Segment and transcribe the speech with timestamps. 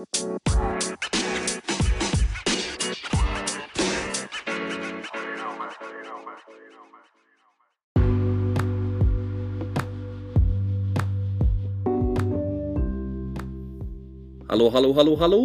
[0.00, 0.08] Hallo,
[14.70, 15.40] hallo, hallo, hallo.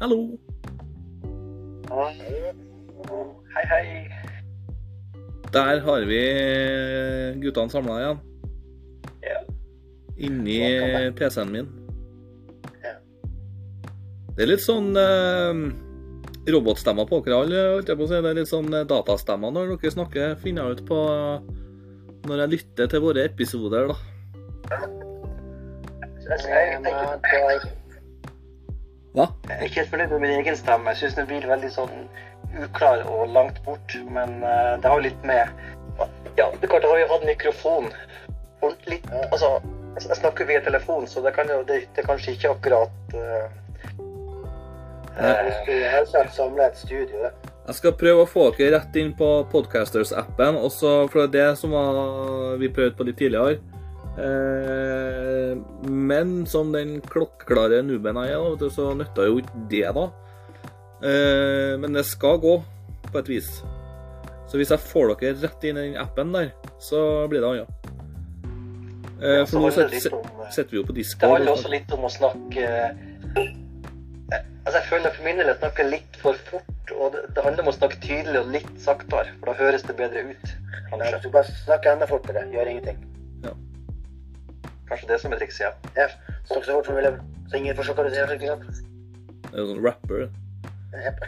[0.00, 0.38] Hallo.
[3.52, 4.08] Hei, hei.
[5.52, 6.22] Der har vi
[7.42, 8.18] guttene samla igjen.
[9.22, 9.38] Ja.
[10.16, 11.87] Inni PC-en min.
[14.38, 15.60] Det er litt sånn eh,
[16.54, 17.62] robotstemmer på dere alle.
[17.72, 18.20] holdt jeg på å si.
[18.22, 20.98] Det er litt sånn eh, datastemmer når dere snakker, finner jeg ut på
[22.28, 23.98] når jeg lytter til våre episoder, da.
[29.16, 29.26] Hva?
[29.48, 30.94] jeg er ikke helt fornøyd med min egen stemme.
[30.94, 31.94] Jeg syns den blir veldig sånn
[32.62, 33.98] uklar og langt bort.
[34.06, 35.50] Men uh, det har jo litt med
[36.38, 37.88] Ja, det klart, jeg har jo hatt mikrofon.
[38.62, 39.56] Og litt, altså,
[39.98, 43.48] jeg snakker via telefon, så det, kan jo, det, det er kanskje ikke akkurat uh,
[45.18, 47.24] Skulle helst hatt samla et studio.
[47.24, 47.32] det.
[47.68, 50.56] Jeg skal prøve å få dere rett inn på Podcasters-appen,
[51.10, 51.98] for det er det som var,
[52.60, 53.58] vi prøvde på litt tidligere.
[54.18, 55.52] Eh,
[55.84, 60.06] men som den klokkeklare nuben jeg er, så nytta jo ikke det, da.
[61.02, 62.56] Eh, men det skal gå,
[63.12, 63.50] på et vis.
[64.48, 66.50] Så hvis jeg får dere rett inn i den appen der,
[66.80, 67.92] så blir det annet.
[69.18, 72.66] Eh, for nå sitter, eh, vi jo på Det handler også litt om å snakke
[74.68, 76.90] Altså, jeg føler for min del jeg snakker litt for fort.
[76.92, 79.94] Og det, det handler om å snakke tydelig og litt saktere, for da høres det
[79.96, 80.50] bedre ut.
[80.90, 82.98] Kanskje, du bare snakker enda fortere, gjør ingenting.
[83.46, 83.54] Ja.
[84.90, 85.70] kanskje det som er trikset, ja.
[85.96, 87.14] Ja, Snakk så fort som mulig,
[87.48, 88.34] så ingen du sier.
[88.34, 88.82] ikke sant?
[89.46, 90.26] Det er jo sånn rapper.
[90.98, 91.24] Yep.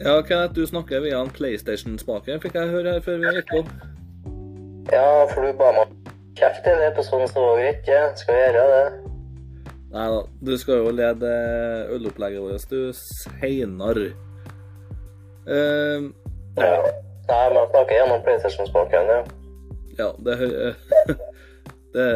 [0.00, 3.62] Ja, Kenneth, du snakker via en PlayStation-spake, fikk jeg høre her før vi gikk på.
[4.90, 5.94] Ja, for du ba meg
[6.34, 7.94] kjefte kjeft i sånn det var greit.
[7.94, 8.02] Ja.
[8.18, 9.09] Skal vi gjøre det?
[9.90, 11.30] Nei da, du skal jo lede
[11.96, 14.10] ølopplegget vårt, du seinere.
[15.48, 16.10] Uh,
[16.60, 16.74] Ja.
[17.30, 19.18] Nei, man snakker gjennom PlayStation-spaken, ja.
[19.98, 21.14] ja, det, hø-
[21.94, 22.06] det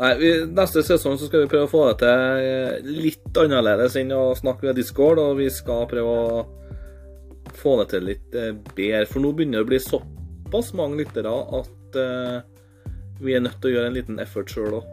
[0.00, 3.98] Nei, vi, neste sesong så skal vi prøve å få det til eh, litt annerledes
[4.00, 6.38] enn å snakke ved Discord, og vi skal prøve å
[7.58, 9.02] få det til litt eh, bedre.
[9.10, 12.38] For nå begynner det å bli såpass mange lyttere at uh,
[13.20, 14.88] vi er nødt til å gjøre en liten effort sjøl òg.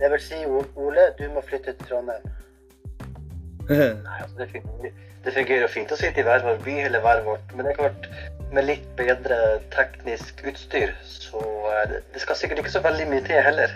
[0.00, 2.30] Det vil si, Ole, du må flytte til Trondheim.
[3.70, 7.04] Nei, altså, det, fungerer, det fungerer jo fint å sitte i hver vår by eller
[7.04, 8.08] hver vårt, men det er klart,
[8.54, 9.38] med litt bedre
[9.74, 11.40] teknisk utstyr, så
[11.70, 13.72] eh, det, det skal sikkert ikke så veldig mye til heller.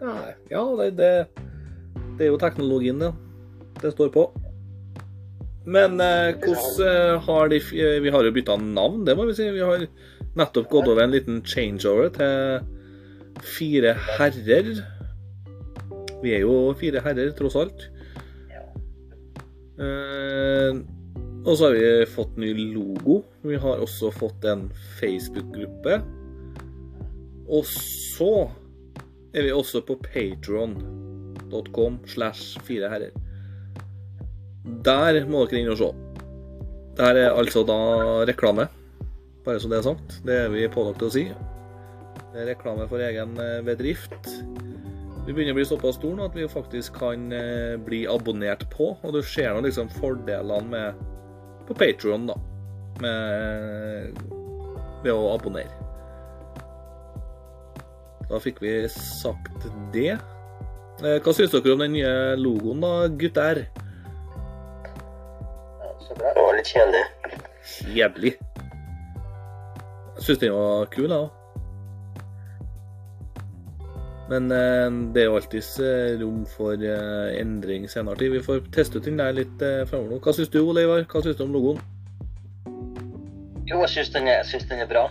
[0.00, 1.10] Nei, ja, det, det,
[2.16, 3.12] det er jo teknologien, det.
[3.80, 4.26] Det står på.
[5.64, 9.36] Men eh, hvordan eh, har de eh, Vi har jo bytta navn, det må vi
[9.36, 9.48] si.
[9.52, 9.84] Vi har
[10.38, 12.62] nettopp gått over en liten changeover til
[13.46, 14.70] Fire herrer.
[16.20, 17.86] Vi er jo fire herrer, tross alt.
[19.80, 20.80] Eh,
[21.40, 23.22] og så har vi fått ny logo.
[23.46, 24.68] Vi har også fått en
[25.00, 26.00] Facebook-gruppe.
[27.50, 28.50] Og så
[29.34, 33.16] er vi også på patreon.com slash fire herrer.
[34.84, 35.90] Der må dere inn og se.
[37.00, 37.78] Dette er altså da
[38.28, 38.66] reklame,
[39.46, 40.18] bare så det er sagt.
[40.26, 41.30] Det er vi pålagt å si.
[42.34, 44.14] Reklame for egen eh, bedrift.
[45.26, 48.92] Vi begynner å bli såpass store nå at vi faktisk kan eh, bli abonnert på,
[49.02, 51.06] og du ser nå liksom fordelene med
[51.68, 52.36] på Patreon da,
[53.02, 54.22] med,
[55.04, 55.74] ved å abonnere.
[58.30, 60.14] Da fikk vi sagt det.
[61.02, 63.64] Eh, Hva syns dere om den nye logoen, da, gutter?
[66.06, 66.30] Så bra.
[66.30, 67.04] Det var litt kjedelig.
[67.90, 68.32] Kjedelig.
[70.14, 71.39] Jeg syns den var kul, jeg òg.
[74.30, 78.36] Men eh, det er jo alltids eh, rom for eh, endring senere tid.
[78.36, 79.56] Vi får teste ut den der litt
[79.90, 80.20] fremover nå.
[80.22, 81.02] Hva syns du, Ole Ivar?
[81.10, 81.80] Hva syns du om logoen?
[83.70, 84.30] Jo, jeg syns den,
[84.70, 85.08] den er bra.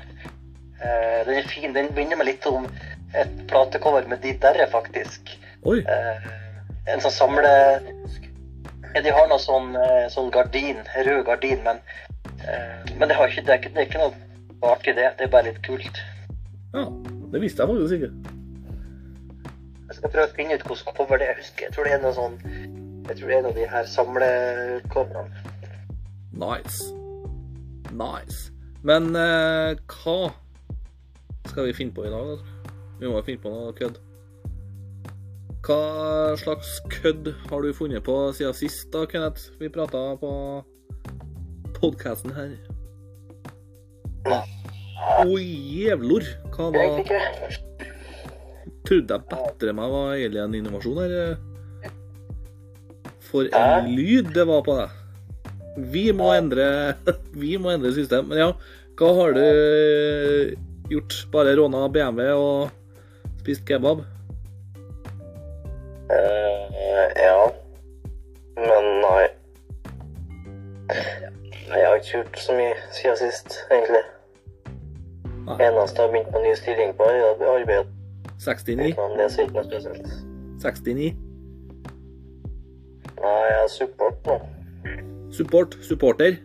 [0.79, 1.74] Eh, den er fin.
[1.75, 2.68] Den minner meg litt om
[3.18, 5.31] et platecover med de derre, faktisk.
[5.67, 5.82] Oi!
[5.84, 6.29] Eh,
[6.94, 7.53] en sånn samle...
[8.90, 9.76] De har noe sånn,
[10.09, 11.78] sånn gardin, rød gardin, men,
[12.41, 15.11] eh, men det, har ikke, det, er ikke, det er ikke noe artig det.
[15.20, 16.02] Det er bare litt kult.
[16.73, 16.88] Ja,
[17.35, 18.39] det visste jeg faktisk ikke.
[19.99, 21.31] Jeg skal prøve å finne ut hvordan cover det er.
[21.34, 22.35] Jeg husker, jeg tror det er noe sånn
[23.09, 25.41] Jeg tror det er en av de her samlecoverne.
[26.40, 26.85] Nice.
[27.91, 28.37] Nice.
[28.87, 30.31] Men eh, hva
[31.49, 32.31] skal vi finne på i dag?
[32.31, 32.72] da?
[33.01, 33.99] Vi må finne på noe kødd.
[35.67, 35.84] Hva
[36.40, 39.51] slags kødd har du funnet på siden sist, da, Kenneth?
[39.59, 40.34] Vi prata på
[41.81, 42.55] podkasten her.
[44.31, 46.37] Å, jævlor!
[46.55, 46.91] Hva da?
[47.03, 47.67] ikke.
[48.90, 51.38] Trodde jeg bedre meg var alien-innovasjon her.
[53.30, 54.96] For en lyd det var på deg.
[55.94, 56.96] Vi må endre
[57.44, 58.30] Vi må endre system.
[58.32, 58.50] Men ja,
[59.00, 60.56] hva har du
[60.90, 61.20] gjort?
[61.34, 62.72] Bare råna BMW og
[63.44, 64.02] spist kebab?
[66.09, 67.38] Uh, ja.
[68.58, 69.28] Men nei.
[70.90, 74.02] Jeg har ikke gjort så mye siden sist, egentlig.
[75.46, 75.62] Nei.
[75.70, 77.98] Eneste jeg har begynt på ny stilling på, er å arbeide
[78.40, 78.91] 69?
[78.91, 80.08] utenom det, er ikke noe spesielt.
[80.64, 81.09] 69?
[83.20, 84.40] Nei, jeg er support nå.
[85.36, 85.78] Support?
[85.86, 86.38] Supporter?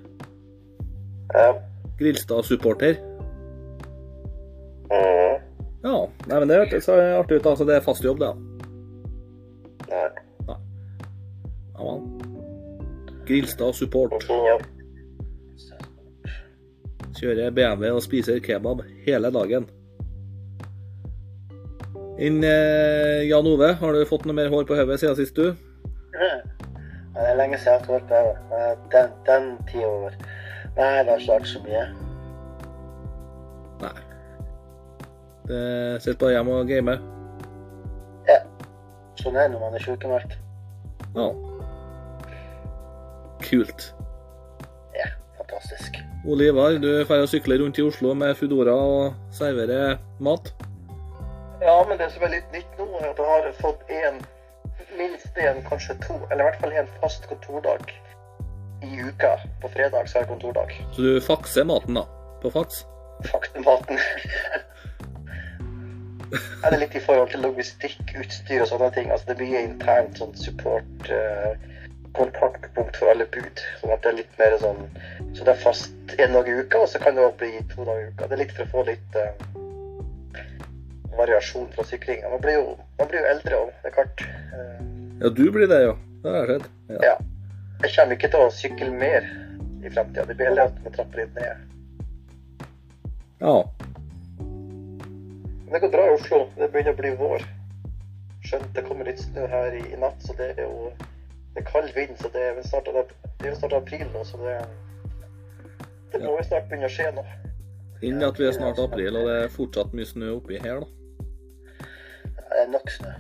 [1.35, 1.52] Ja.
[1.99, 2.99] Grilstad-supporter?
[4.91, 5.37] Mm.
[5.85, 5.96] Ja.
[6.26, 7.46] Nei, men det hørtes artig ut.
[7.46, 8.26] Altså, det er fast jobb, det.
[8.26, 8.35] da.
[10.49, 10.58] Nei.
[11.79, 12.00] Ja, vel.
[13.26, 14.23] Grilstad support.
[14.23, 14.67] Fin.
[17.14, 19.69] Kjører BMW og spiser kebab hele dagen.
[22.19, 25.55] Inn eh, Jan Ove, har du fått noe mer hår på hodet siden sist, du?
[26.14, 26.34] Ja,
[27.14, 28.84] Det er lenge siden jeg har hatt hår på hodet.
[28.93, 30.20] Den, den tida over.
[30.75, 31.82] Nei, det har ikke vært så mye.
[33.82, 33.96] Nei.
[35.49, 35.66] Det
[36.02, 37.02] Sitter bare hjemme og gamer.
[39.20, 40.32] Sånn er det når man er sjukmeldt.
[41.14, 41.28] Ja.
[43.44, 43.87] Kult.
[44.96, 45.06] Ja,
[45.38, 46.00] Fantastisk.
[46.28, 50.50] Olivar, du drar og sykler rundt i Oslo med Foodora og serverer mat.
[51.64, 54.19] Ja, men det som er litt nytt nå, er at jeg har fått en,
[54.99, 57.94] minst en, kanskje to, eller i hvert fall en fast kontordag
[58.84, 59.38] i uka.
[59.62, 60.75] På fredag så er det kontordag.
[60.93, 62.05] Så du fakser maten, da?
[62.43, 62.84] På faks?
[63.31, 63.96] Faktematen.
[66.64, 69.08] er det litt i forhold til logistikk, utstyr og sånne ting.
[69.08, 71.55] Altså det blir internt sånn support, Uh,
[72.14, 73.61] kontaktpunkt for alle bud.
[73.81, 74.84] Sånn at det er litt mer sånn
[75.34, 77.87] Så det er fast en dag i uka, og så kan det også bli to
[77.88, 78.28] dager i uka.
[78.28, 79.32] Det er litt for å få litt eh,
[81.19, 82.25] variasjon fra sykling.
[82.31, 84.26] Man blir jo, man blir jo eldre òg, det er klart.
[84.26, 84.82] Eh,
[85.20, 85.94] Ja, du blir det, ja.
[86.22, 86.69] Det har skjedd.
[86.88, 86.99] Ja.
[87.05, 87.14] ja.
[87.84, 89.26] Jeg kommer ikke til å sykle mer
[89.84, 90.25] i framtida.
[90.26, 91.66] Det blir heller at man trapper litt ned.
[93.44, 93.56] ja.
[95.64, 96.40] Men det går bra i Oslo.
[96.56, 97.44] Det begynner å bli vår.
[98.44, 100.90] Skjønt det kommer litt snø her i, i natt, så det er jo
[101.55, 102.19] det er kald vind.
[102.20, 102.90] Så det er vel snart,
[103.43, 104.58] det snart april nå, så det,
[106.12, 107.38] det må jo snart begynne å skje noe.
[108.05, 111.03] Innen at vi er snart april, og det er fortsatt mye snø oppi her, da.
[112.50, 113.14] Det er nok snø.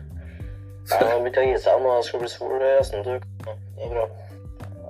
[0.84, 1.94] Ja, det begynte å gi seg nå.
[1.96, 3.56] Det skal bli sol resten av uka.
[3.76, 4.04] Det er bra.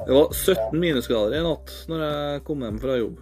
[0.04, 3.20] Det var 17 minusgrader i natt når jeg kom hjem fra jobb.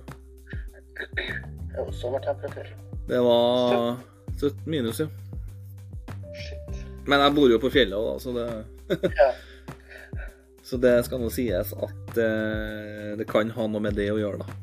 [1.03, 2.73] Det er sommertemperatur.
[3.09, 3.97] Det var
[4.39, 5.09] 17 minus, ja.
[6.33, 6.83] Shit.
[7.07, 9.33] Men jeg bor jo på fjellet òg, da, så det Ja.
[10.63, 14.47] Så det skal nå sies at eh, det kan ha noe med det å gjøre,
[14.47, 14.59] da.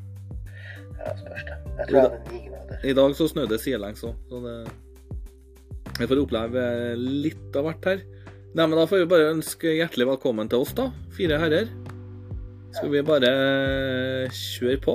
[0.96, 1.58] Ja, spørs det.
[1.78, 2.80] Jeg tror jeg hadde ni grader.
[2.82, 4.54] I dag så snødde sidelengs òg, så det
[6.00, 6.62] Vi får oppleve
[6.96, 7.98] litt av hvert her.
[8.56, 10.86] Nei, men Da får vi bare ønske hjertelig velkommen til oss, da.
[11.12, 11.66] Fire herrer.
[12.72, 13.32] Skal vi bare
[14.32, 14.94] kjøre på?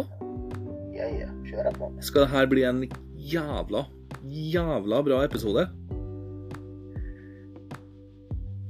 [0.96, 1.28] Ja, ja.
[1.46, 1.90] kjøre på.
[2.08, 2.80] Skal det her bli en
[3.22, 3.84] jævla,
[4.26, 5.68] jævla bra episode?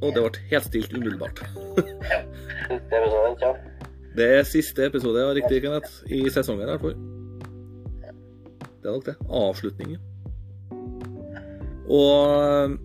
[0.04, 1.40] Og det ble helt stilt umiddelbart.
[1.80, 3.54] Det er episode, ja.
[4.16, 6.04] Det er siste episode, ja, riktig, Kenneth.
[6.12, 7.00] I sesongen, i hvert fall.
[8.84, 9.16] Det er nok det.
[9.30, 10.04] Avslutningen.
[11.92, 12.76] Og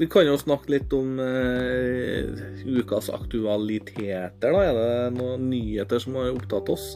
[0.00, 2.30] vi kan jo snakke litt om eh,
[2.64, 4.60] ukas aktualiteter, da.
[4.64, 6.94] Er det noen nyheter som har opptatt oss?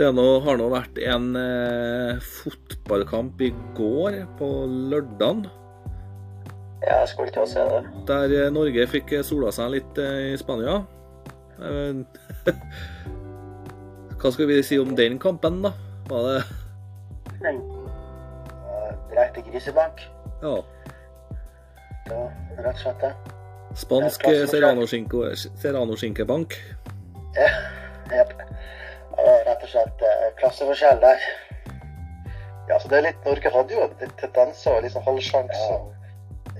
[0.00, 4.48] Det nå, har nå vært en eh, fotballkamp i går, på
[4.90, 5.44] lørdagen,
[6.80, 7.80] Ja, jeg skulle til å se det.
[8.08, 10.78] der eh, Norge fikk eh, sola seg litt eh, i Spania.
[11.60, 12.00] Eh,
[14.20, 15.74] Hva skal vi si om den kampen, da?
[16.08, 16.40] Var det
[19.10, 20.02] Direkte grisebank.
[20.42, 20.56] ja,
[22.10, 22.22] ja.
[22.58, 23.12] rett og slett det.
[23.74, 26.56] spansk Ja, serrano-skinkebank?
[27.36, 28.32] Jepp.
[28.40, 30.02] Det var rett og slett
[30.40, 31.18] klasseforskjell der.
[32.70, 35.70] Ja, så det er litt Norge hadde jo en tendenser og liksom halvsjanse.
[35.70, 35.78] Ja.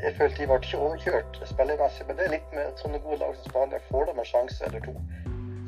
[0.03, 3.35] Jeg følte de ble ikke overkjørt spillermessig, men det er litt med sånne gode lag
[3.37, 3.79] som Spania.
[3.91, 4.95] Får de en sjanse eller to,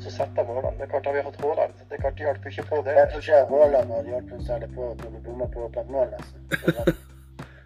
[0.03, 0.75] så setter de målene.
[0.77, 2.95] Det er klart, har vi hatt Haaland, det er klart de hjelper ikke på det.
[2.99, 6.13] Jeg tror ikke Haaland hadde hjulpet noe særlig på at du bomma på åpent mål,
[6.13, 6.95] nesten.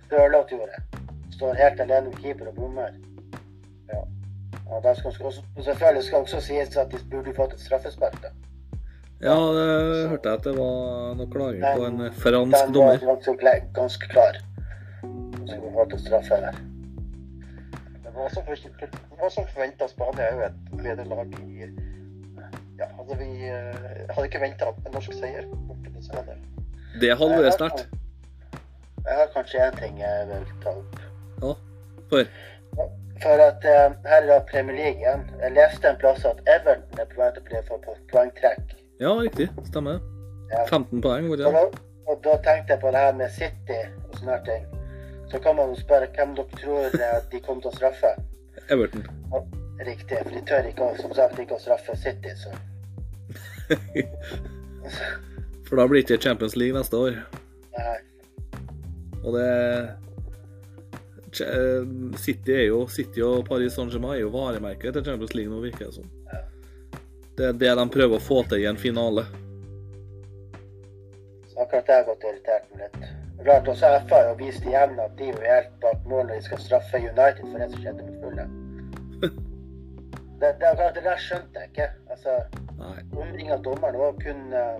[0.10, 1.06] Sørloth gjorde det.
[1.38, 2.94] Står helt alene med keeper og bommer.
[3.94, 4.02] Ja.
[4.68, 8.22] Og da skal også, selvfølgelig skal også sies at de burde fått et straffespark.
[8.24, 8.34] da.
[9.22, 12.98] Ja, det hørte jeg at det var noe klaging på en fransk Den var dommer.
[13.06, 14.42] ganske, var ganske klar.
[15.48, 16.60] Så de fått et straffe der.
[18.04, 21.70] Men hva som, forventa Spania, er jo et bedre lag i
[22.80, 26.36] Ja, altså vi eh, hadde ikke venta en norsk seier borte til Spania.
[27.02, 27.88] Det hadde vært.
[29.08, 31.00] Jeg har kanskje jeg vil ta opp.
[31.42, 31.54] Ja,
[32.10, 32.30] for
[33.24, 35.26] For at eh, her er da Premier League igjen.
[35.42, 38.78] Jeg leste en plass at Everton er på vei til å bli for på poengtrekk.
[39.02, 39.50] Ja, riktig.
[39.66, 39.98] Stemmer.
[40.52, 40.66] Ja.
[40.70, 43.80] 15 poeng, var det Og da, og da tenkte jeg på det her med City
[44.06, 44.68] og sånne her ting.
[45.32, 48.18] Så kan man jo spørre hvem dere tror eh, de kommer til å straffe.
[48.70, 49.10] Everton.
[49.80, 52.50] Riktig, for de tør ikke, som sagt, ikke å straffe City, så
[55.68, 57.18] For da blir det ikke Champions League neste år.
[57.78, 57.98] nei.
[59.28, 59.50] Og det
[61.44, 61.84] eh,
[62.24, 65.90] City er jo City og Paris Saint-Germain er jo varemerket til Champions League nå, virker
[65.90, 66.08] det som.
[67.38, 69.28] Det er det de prøver å få til i en finale.
[71.52, 73.12] Så akkurat det har gått irritert meg litt.
[73.46, 76.40] Rart også FA har jo vist igjen at de er hjelpe helt bak mål når
[76.40, 79.44] de skal straffe United for det som skjedde med Fulham.
[80.42, 81.88] Det, det, det der skjønte jeg ikke.
[82.14, 82.30] Altså,
[82.78, 83.00] Nei.
[83.18, 84.78] Omring av dommeren var kun uh,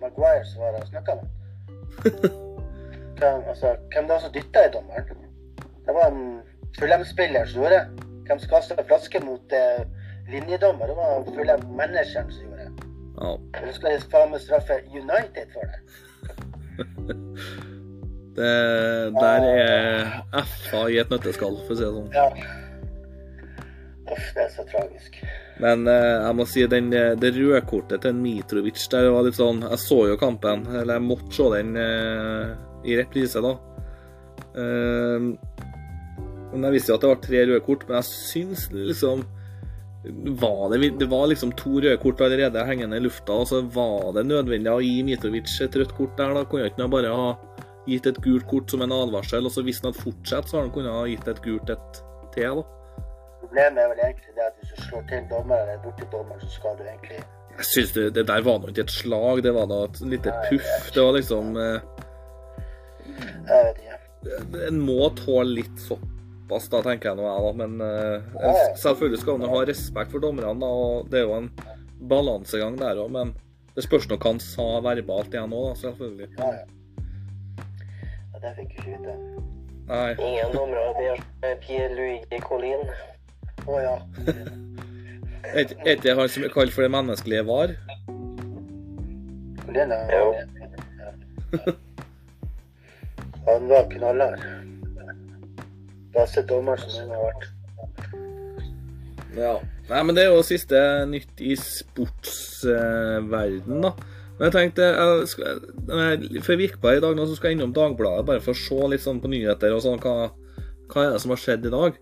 [0.00, 1.28] Maguire som var og snakka med.
[3.18, 5.26] Hvem, altså, hvem det var som dytta i dommeren?
[5.86, 6.40] Det var en
[6.78, 8.06] Fulham-spiller som gjorde det.
[8.26, 9.82] Hvem som kasta flaske mot uh,
[10.30, 10.86] linjedommer?
[10.86, 12.88] Det var Fulham-manageren som gjorde det.
[13.20, 13.34] Ja.
[13.60, 15.78] Du skal faen meg straffe United for det.
[18.32, 22.06] Det der er FA i et nøtteskall, for å si det sånn.
[22.16, 22.61] Ja.
[24.12, 25.18] Uff, det er så tragisk.
[25.62, 29.38] Men eh, jeg må si den, eh, det røde kortet til Mitrovic der var litt
[29.38, 32.54] sånn Jeg så jo kampen, eller jeg måtte se den eh,
[32.88, 33.52] i reprise, da.
[34.58, 35.28] Eh,
[36.52, 39.24] men Jeg visste jo at det var tre røde kort, men jeg syns liksom
[40.02, 44.10] var det, det var liksom to røde kort allerede hengende i lufta, og så var
[44.16, 46.34] det nødvendig å gi Mitrovic et rødt kort der.
[46.34, 47.28] Da kunne ikke bare ha
[47.86, 50.68] gitt et gult kort som en advarsel, og så hvis han hadde fortsatt, så hadde
[50.68, 52.02] han kunnet ha gitt et gult et
[52.34, 52.62] til.
[52.62, 52.81] da.
[53.52, 56.48] Problemet er vel egentlig det at hvis du slår til dommeren eller borti dommeren, så
[56.54, 57.18] skal du egentlig
[57.58, 60.32] Jeg synes det, det der var nå ikke et slag, det var da et lite
[60.46, 60.70] puff.
[60.94, 61.84] Det var liksom eh,
[63.50, 63.98] Jeg vet ikke.
[64.70, 67.52] En må tåle litt såpass, da, tenker jeg nå, jeg, da.
[67.60, 71.52] Men eh, selvfølgelig skal man ha respekt for dommerne, da, og det er jo en
[72.08, 73.12] balansegang der òg.
[73.12, 73.36] Men
[73.76, 76.32] det spørs nå hva han sa verbalt igjen òg, da, selvfølgelig.
[76.40, 77.62] Ja, ja.
[78.32, 79.22] ja det fikk vi ikke vite.
[79.92, 80.12] Nei.
[80.16, 82.88] Ingen dommere som Pierre-Louis Collin.
[83.66, 83.96] Å ja.
[85.52, 87.68] Er ikke- det han som er kalt for det menneskelige var?
[89.66, 90.32] Colin er Jo.
[90.34, 90.44] Ja.
[93.46, 94.40] Han var knallhard.
[96.14, 97.44] Beste dommer som noen har vært.
[99.34, 99.58] Ja.
[99.88, 100.78] Nei, men det er jo siste
[101.10, 103.90] nytt i sportsverden, da.
[104.38, 107.26] Men jeg tenkte jeg skal, når jeg- Før vi gikk på her i dag, nå,
[107.26, 109.98] så skal jeg innom Dagbladet bare for å se litt sånn på nyheter og sånn.
[110.00, 110.30] Hva,
[110.88, 111.92] hva er det som har skjedd i dag?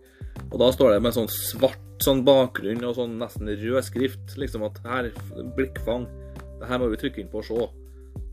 [0.50, 4.37] Og da står det med sånn svart sånn bakgrunn og sånn nesten rød skrift.
[4.41, 5.11] Liksom at her,
[5.57, 6.07] blikkfang.
[6.61, 7.59] Det her må vi trykke inn på og se.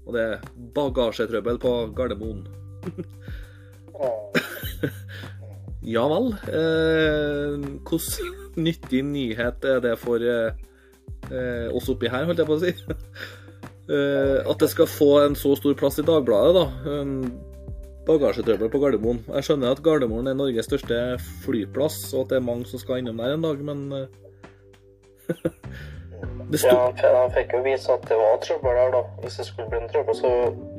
[0.08, 2.42] Og det er bagasjetrøbbel på Gardermoen.
[5.88, 6.34] Ja vel.
[6.52, 7.54] Eh,
[7.88, 10.52] Hvordan nyttig nyhet er det for eh,
[11.32, 12.74] eh, oss oppi her, holdt jeg på å si?
[13.88, 16.66] Eh, at det skal få en så stor plass i Dagbladet, da.
[18.08, 19.20] Bagasjetrøbbel på Gardermoen.
[19.36, 20.96] Jeg skjønner at Gardermoen er Norges største
[21.44, 24.08] flyplass, og at det er mange som skal innom der en dag, men eh,
[26.52, 29.02] Det sto Ja, han fikk jo vise at det var trøbbel der, da.
[29.22, 30.32] Hvis det skulle bli en trøbbel, så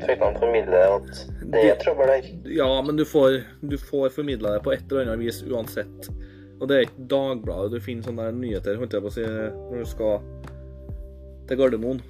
[0.07, 1.21] fikk han formidle at
[1.53, 2.31] det er trøbbel der.
[2.57, 6.09] Ja, men du får, du får formidla det på et eller annet vis uansett.
[6.59, 9.85] Og det er ikke Dagbladet du finner sånne nyheter, holdt jeg på å si, når
[9.85, 10.17] du skal
[11.49, 12.01] til Gardermoen.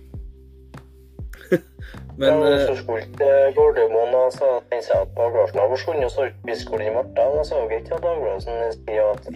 [2.20, 6.12] men ja, eh, så skulle ikke Gardermoen da, så tenkte jeg at bagasjen har forsvunnet,
[6.12, 9.30] så hvis i Martha, da så jeg ikke at Dagbladet sier at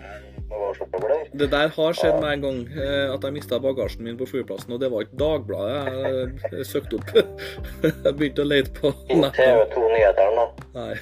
[0.52, 1.24] bagasjetrøbbel der.
[1.40, 4.72] det der har skjedd med en gang, eh, at jeg mista bagasjen min på flyplassen,
[4.72, 6.28] og det var ikke Dagbladet jeg,
[6.58, 7.14] jeg søkte opp.
[8.04, 9.40] jeg begynte å lete på nettet.
[9.40, 10.46] TV 2-nyhetene, da.
[10.80, 10.94] Nei.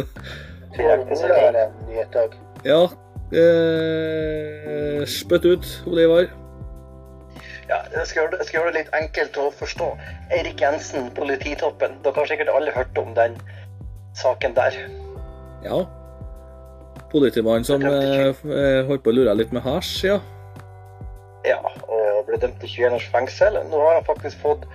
[0.76, 1.64] Direkte Nå er det
[2.24, 2.36] en.
[2.64, 2.82] Ja.
[3.30, 6.30] Eh, spytt ut, Ole Ivar.
[7.70, 9.86] Ja, jeg skal, gjøre det, jeg skal gjøre det litt enkelt å forstå.
[10.34, 12.00] Eirik Jensen, polititoppen.
[12.02, 13.36] Dere har sikkert alle hørt om den
[14.18, 14.74] saken der.
[15.62, 15.84] Ja.
[17.12, 20.18] Politimannen som eh, eh, holdt på å lure litt med hasj, ja.
[21.46, 23.60] Ja, og ble dømt til 21 års fengsel.
[23.70, 24.66] Nå har han faktisk fått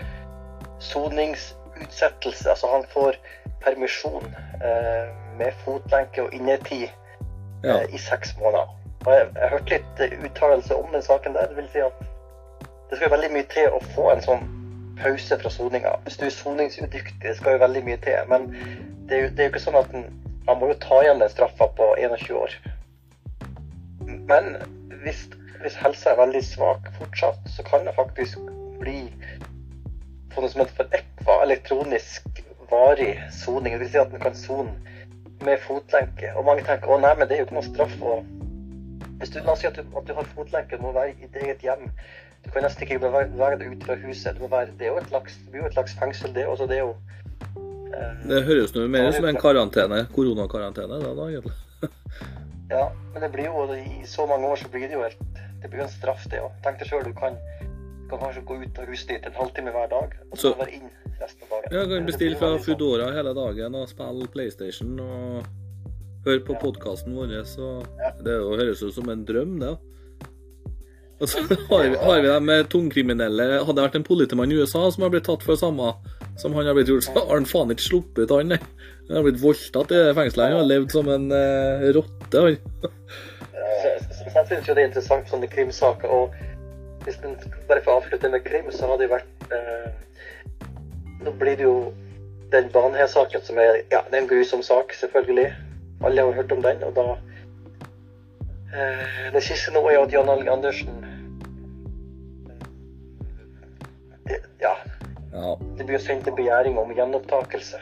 [0.83, 2.47] soningsutsettelse.
[2.55, 3.19] Altså han får
[3.65, 4.25] permisjon
[4.63, 7.75] eh, med fotlenke og innetid ja.
[7.75, 8.71] eh, i seks måneder.
[9.05, 11.51] Og jeg, jeg hørte litt uttalelse om den saken der.
[11.51, 12.05] Det vil si at
[12.89, 14.45] det skal jo veldig mye til å få en sånn
[14.99, 15.95] pause fra soninga.
[16.05, 18.29] Hvis du er soningsudyktig, det skal jo veldig mye til.
[18.31, 18.47] Men
[19.09, 20.05] det er jo, det er jo ikke sånn at den,
[20.45, 22.55] man må jo ta igjen den straffa på 21 år.
[24.29, 24.55] Men
[25.03, 25.25] hvis,
[25.63, 28.41] hvis helsa er veldig svak fortsatt, så kan det faktisk
[28.79, 29.01] bli
[30.33, 33.75] på noe som heter ECVA, elektronisk varig soning.
[33.75, 34.73] Det vil si at en kan sone
[35.45, 36.31] med fotlenke.
[36.35, 37.95] Og mange tenker å nei, men det er jo ikke noe straff.
[38.01, 38.44] Og
[39.19, 41.25] hvis du, la oss si at du, at du har fotlenke, du må være i
[41.25, 41.89] ditt eget hjem.
[42.45, 44.37] Du kan nesten ikke være deg ut fra huset.
[44.37, 46.67] Du være, det er slags, det blir jo et slags fengsel, det også.
[46.69, 46.95] Det er jo
[47.95, 50.03] eh, Det høres noe mer ut som en karantene.
[50.15, 51.55] Koronakarantene, da, da egentlig.
[52.65, 55.19] Ja, men det blir jo i så mange år så blir det jo helt
[55.61, 56.53] Det blir jo en straff, det òg.
[56.65, 59.73] Tenk deg sjøl, du kan, du kan kanskje gå ut av huset ditt en halvtime
[59.75, 61.75] hver dag, og så Så- være inn resten av dagen.
[61.77, 62.63] Ja, kan bestille fra sånn.
[62.65, 65.45] Foodora hele dagen og spille PlayStation og
[66.25, 67.35] høre på podkasten vår.
[67.49, 67.79] Så
[68.25, 69.75] det høres ut som en drøm, det.
[69.75, 69.95] da.
[71.23, 74.57] Og så har vi, har vi dem med tungkriminelle Hadde det vært en politimann i
[74.59, 75.93] USA som har blitt tatt for samme
[76.37, 78.57] som han har blitt gjort, så har han faen ikke sluppet ut, han.
[79.07, 80.51] Han har blitt voldtatt i fengselet.
[80.51, 82.57] Han har levd som en eh, rotte, han.
[83.85, 86.11] Jeg syns jo det er interessant sånne krimsaker.
[86.11, 86.35] Og
[87.05, 87.37] hvis en
[87.69, 89.93] bare får avslutte med krim, så har det vært eh,
[91.25, 91.77] Nå blir det jo
[92.53, 95.53] den Baneheia-saken som er Ja, det er en grusom sak, selvfølgelig.
[96.03, 97.05] Alle har hørt om den, og da
[98.75, 101.05] eh, Det siste nå er jo at Jan Alge Andersen
[104.25, 104.75] det, Ja,
[105.33, 105.57] Ja.
[105.77, 107.77] det blir sendt en begjæring om gjenopptakelse.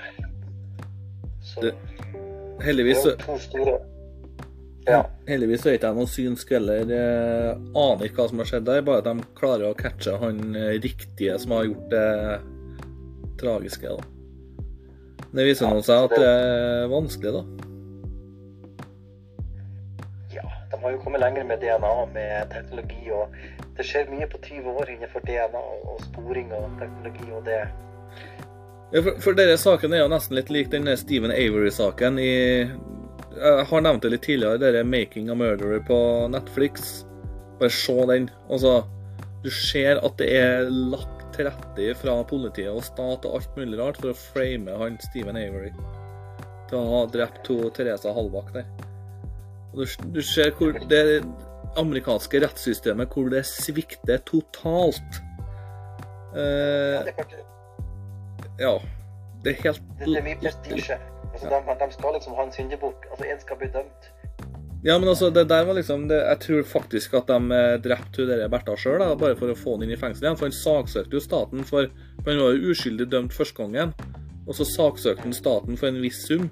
[1.42, 3.80] Så Det- det Heldigvis, er så- to store
[4.88, 5.04] Ja.
[5.28, 8.82] heldigvis er ikke jeg noen synsk eller eh, aner ikke hva som har skjedd der,
[8.82, 12.42] bare at de klarer å catche han eh, riktige som har gjort det
[13.38, 13.88] tragiske.
[13.88, 14.04] da.
[15.34, 17.44] Det viser nå seg at det er vanskelig, da.
[20.84, 23.34] Har jo kommet lenger med DNA, med teknologi, og
[23.78, 27.62] det skjer mye på 20 år innenfor DNA og sporing og teknologi, og det
[28.94, 32.34] Ja, for, for denne saken er jo nesten litt lik den Steven Avery-saken i
[33.34, 35.98] Jeg har nevnt det litt tidligere, denne 'Making a Murderer' på
[36.30, 37.02] Netflix.
[37.58, 38.30] Bare se den.
[38.50, 38.84] Altså,
[39.44, 43.80] du ser at det er lagt til rette fra politiet og stat og alt mulig
[43.82, 45.74] rart for å frame han Stephen Avery
[46.70, 48.93] til å ha drept to Teresa Hallbakk der.
[49.74, 51.24] Du, du ser hvor det
[51.80, 55.22] amerikanske rettssystemet hvor det svikter totalt.
[56.38, 57.34] Eh, Ja, det, er klart,
[58.60, 58.74] ja.
[59.44, 61.00] Det er helt det, det er mye prestisje.
[61.34, 63.08] Altså, de, de skal liksom ha en syndebukk.
[63.12, 64.10] Altså, én skal bli dømt.
[64.84, 68.26] Ja, men altså, det der var liksom det, Jeg tror faktisk at de eh, drepte
[68.28, 70.38] hun Bertha sjøl, bare for å få han inn i fengsel igjen.
[70.40, 71.88] For han saksøkte jo staten for
[72.24, 73.94] for Han var jo uskyldig dømt første gangen.
[74.46, 76.50] Og så saksøkte han staten for en viss sum.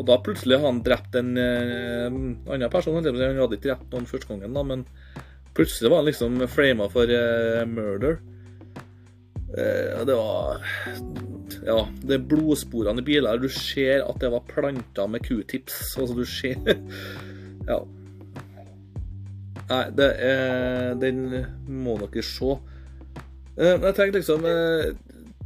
[0.00, 2.96] Og da plutselig har han drept en eh, annen person.
[2.96, 4.86] Han hadde ikke drept noen første gangen, da, men
[5.56, 8.16] plutselig var han liksom flama for eh, murder.
[9.58, 10.62] Eh, det var
[11.66, 13.40] Ja, det er blodsporene i biler.
[13.42, 15.98] Du ser at det var planta med q-tips.
[16.00, 16.56] Altså, du ser
[17.70, 17.82] Ja.
[19.70, 21.20] Nei, det er Den
[21.68, 22.56] må dere se.
[23.58, 24.94] Eh, jeg tenkte liksom eh,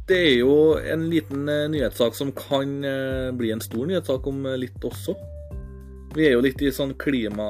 [0.05, 4.43] Det er jo en liten eh, nyhetssak som kan eh, bli en stor nyhetssak om
[4.45, 5.15] eh, litt også.
[6.15, 7.47] Vi er jo litt i sånn klima...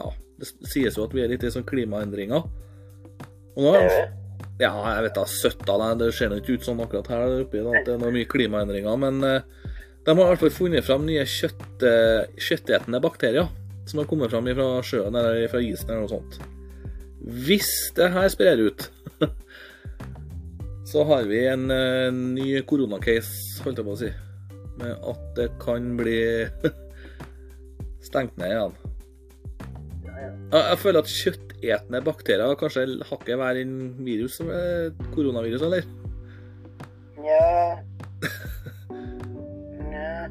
[0.00, 0.08] Ja,
[0.40, 2.48] det sies jo at vi er litt i sånn klimaendringer.
[3.54, 4.00] Og nå er det...
[4.64, 7.62] ja, jeg vet da, søtta deg, det ser nå ikke ut sånn akkurat her oppe,
[7.62, 8.98] at det er noe mye klimaendringer.
[8.98, 11.86] Men de har i hvert fall funnet fram nye kjøtt,
[12.42, 13.46] kjøttetende bakterier
[13.86, 16.42] som har kommet fram fra sjøen eller fra isen eller noe sånt.
[17.46, 18.88] Hvis det her sprer ut,
[20.94, 24.10] så har vi en eh, ny koronacase, holdt jeg på å si.
[24.78, 26.20] Med at det kan bli
[28.06, 28.76] stengt ned igjen.
[30.04, 33.74] Jeg, jeg føler at kjøttetende bakterier kanskje hakket verre enn
[34.06, 35.82] virus, eh, koronavirus, eller?
[39.90, 40.30] Nja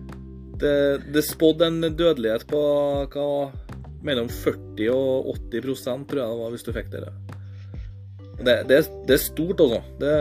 [0.63, 0.75] Det,
[1.11, 2.63] det spådde en dødelighet på
[3.11, 3.27] hva,
[4.07, 7.03] mellom 40 og 80 prosent, tror jeg det var, hvis du fikk det.
[8.39, 9.81] Det, det, det er stort, altså.
[9.99, 10.13] Det,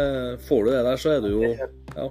[0.49, 1.53] får du det der, så er du jo
[1.97, 2.09] Ja.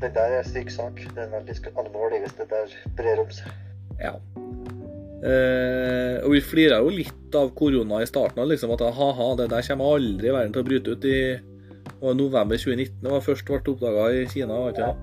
[0.00, 0.96] Det der er syk sak.
[1.14, 3.52] Det er veldig alvorlig hvis det der brer om seg.
[4.00, 4.14] ja.
[5.20, 9.66] Eh, og vi flira jo litt av korona i starten, liksom, at ha-ha, det der
[9.68, 11.18] kommer aldri verden til å bryte ut i
[12.00, 13.02] og november 2019.
[13.04, 14.56] Det var først ble oppdaga i Kina.
[14.70, 14.94] Ikke det?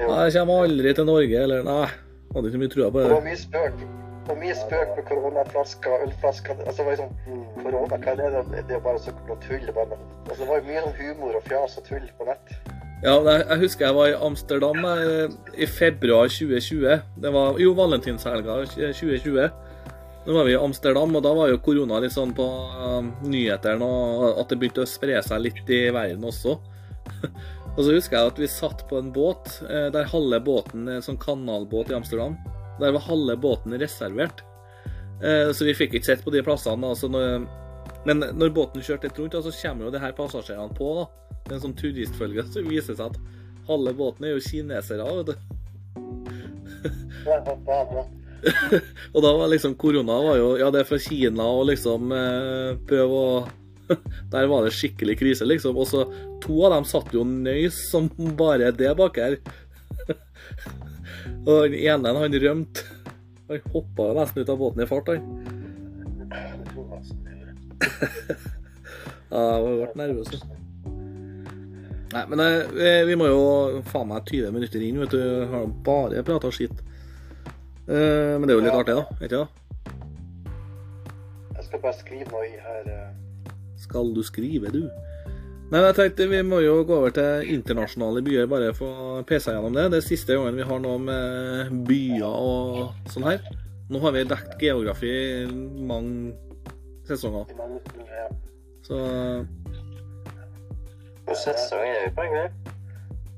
[0.00, 1.82] Nei, det kommer aldri til Norge, eller Nei,
[2.32, 3.16] hadde ikke mye trua på Det det.
[3.18, 3.82] var mye spøk.
[4.28, 8.42] Var mye spøk med koronaflasker, ølflasker Altså, det var liksom Korona, hva er det?
[8.52, 9.64] Det er jo bare så noe tull.
[9.76, 12.54] Bare, altså, det var jo mye sånn humor og fjas og tull på nett.
[13.00, 17.00] Ja, jeg, husker jeg var i Amsterdam eh, i februar 2020.
[17.24, 19.46] Det var jo valentinshelga 2020.
[20.26, 23.86] Nå var vi i Amsterdam, og da var jo korona litt sånn på uh, nyhetene,
[23.86, 26.58] og at det begynte å spre seg litt i verden også.
[27.74, 30.98] og så husker jeg at vi satt på en båt eh, der halve båten er
[30.98, 32.36] en sånn kanalbåt i Amsterdam.
[32.80, 34.44] Der var halve båten reservert.
[35.22, 36.92] Eh, så vi fikk ikke sett på de plassene.
[36.92, 37.44] Altså når,
[38.08, 40.92] men når båten kjørte litt rundt, så kommer jo de her passasjerene på.
[41.00, 41.04] da.
[41.44, 43.20] Det er en sånn turistfølge som viser seg at
[43.70, 45.36] halve båten er jo kinesere, vet du.
[49.14, 52.78] Og da var liksom korona var jo Ja, det er fra Kina og liksom eh,
[52.88, 53.34] prøve å
[54.32, 55.76] Der var det skikkelig krise, liksom.
[55.76, 56.04] Og så
[56.40, 58.06] to av dem satt jo nøys som
[58.38, 59.36] bare det bak her.
[61.46, 62.84] Og den ene, han rømte.
[63.50, 65.22] Han hoppa nesten ut av båten i fart, han.
[69.30, 70.40] Ja, jeg ble nervøs.
[72.10, 73.42] Nei, men eh, vi må jo
[73.86, 75.20] faen meg 20 minutter inn, vet du.
[75.52, 76.80] Har bare prata skitt.
[77.86, 78.80] Eh, men det er jo litt Ja.
[78.82, 79.04] artig, da.
[79.22, 79.48] Ikke det?
[81.54, 82.90] Jeg skal bare skrive noe i her.
[82.90, 83.54] eh.
[83.78, 84.82] Skal du skrive, du?
[85.70, 88.88] Men jeg tenkte vi må jo gå over til internasjonale byer, bare få
[89.28, 89.84] pesa gjennom det.
[89.92, 93.44] Det er siste gangen vi har noe med byer og sånn her.
[93.90, 95.12] Nå har vi dekket geografi
[95.86, 96.34] mange
[97.06, 97.46] sesonger,
[98.86, 98.98] så
[101.26, 102.50] Hvor sesong er vi på, egentlig?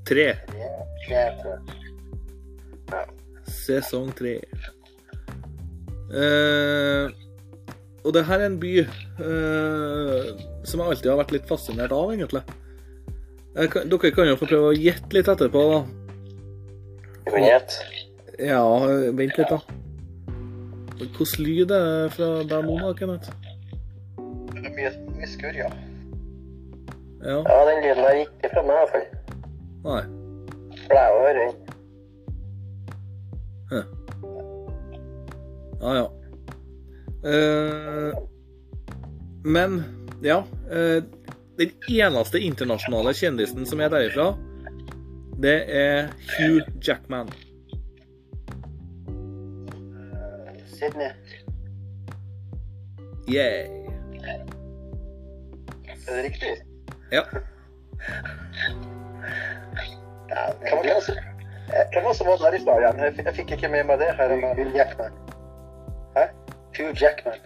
[0.08, 0.26] tre.
[3.48, 4.34] Sesong tre.
[6.12, 7.12] Eh,
[8.04, 10.32] og det her er en by eh,
[10.68, 12.42] som jeg alltid har vært litt fascinert av, egentlig.
[13.72, 15.80] Kan, dere kan jo få prøve å gjette litt etterpå, da.
[17.28, 17.88] Kan gjette.
[18.40, 18.62] Ja,
[19.18, 19.60] vent litt, da.
[21.02, 23.32] Hvordan lyd er det fra der nå, da, Kenneth?
[24.52, 25.72] Det er mye, mye ja.
[27.22, 27.38] Ja?
[27.38, 29.06] Ja, den lyden der gikk ikke fra meg, i hvert fall.
[29.82, 30.02] Nei.
[30.86, 31.60] Pleier å høre den.
[35.82, 36.06] Ja, ja.
[37.24, 38.18] Eh,
[39.44, 39.82] men,
[40.22, 40.44] ja.
[40.70, 41.02] eh,
[41.58, 44.30] den eneste internasjonale kjendisen som er derifra,
[45.42, 46.08] det er
[46.38, 47.28] Hugh Jackman.
[49.08, 51.10] Eh, Sydney.
[53.30, 53.68] Yeah.
[56.08, 56.54] Er det riktig?
[57.12, 57.22] Ja.
[57.32, 57.38] Det
[61.92, 62.98] Hvem var det som- var der i stad igjen?
[63.26, 64.14] Jeg, fikk ikke med meg det.
[64.16, 64.28] her.
[64.28, 65.12] Hugh Jackman.
[66.16, 66.24] Hæ?
[66.76, 67.38] Hugh Jackman.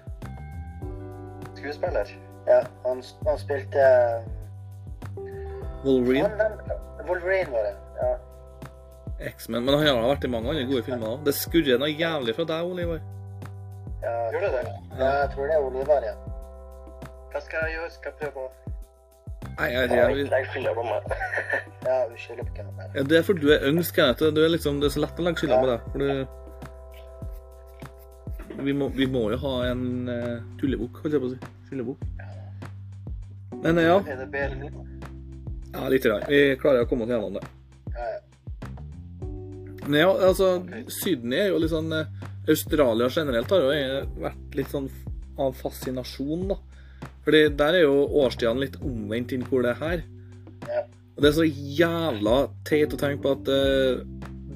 [1.57, 2.05] Skuespiller.
[2.47, 3.83] Ja, han, han spilte
[5.85, 7.75] Wolverine, han, den, Wolverine var det.
[8.01, 8.13] Ja.
[9.31, 9.65] X-Men.
[9.65, 11.25] Men han har vært i mange andre gode filmer òg.
[11.27, 13.03] Det skurrer noe jævlig fra deg, Oliver.
[14.03, 14.63] Ja, Gjør det det?
[14.99, 16.15] ja, jeg tror det er Oliver, ja.
[17.33, 17.91] Hva skal jeg gjøre?
[17.97, 18.49] Skal jeg prøve å
[19.57, 21.13] Nei, jeg, Jeg jeg, jeg skylda på meg.
[21.87, 24.25] Ja, vi skylder på hvem ja, det er fordi du er yngst, Kenneth.
[24.37, 25.87] Du er liksom, det er så lett å legge skylda på deg.
[25.93, 26.07] For du
[28.67, 31.53] vi må, vi må jo ha en uh, tullebok, holdt jeg på å si.
[31.69, 32.05] Skyllebukk.
[33.67, 34.87] Men ja, Er det bedre nå?
[35.75, 36.07] ja litt.
[36.07, 36.25] Grann.
[36.31, 37.43] Vi klarer å komme oss gjennom det.
[37.97, 38.21] Ja, ja.
[39.87, 40.49] Men ja, altså,
[40.91, 42.09] Sydney er jo litt sånn eh,
[42.51, 44.89] Australia generelt har jo vært litt sånn
[45.43, 46.57] av fascinasjon, da.
[47.27, 50.05] Fordi der er jo årstidene litt omvendt inn hvor det er her.
[50.67, 50.83] Ja.
[51.17, 52.37] Og det er så jævla
[52.69, 54.03] teit å tenke på at uh,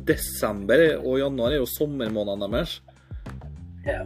[0.07, 2.77] desember og januar er jo sommermånedene deres.
[3.87, 4.03] Ja.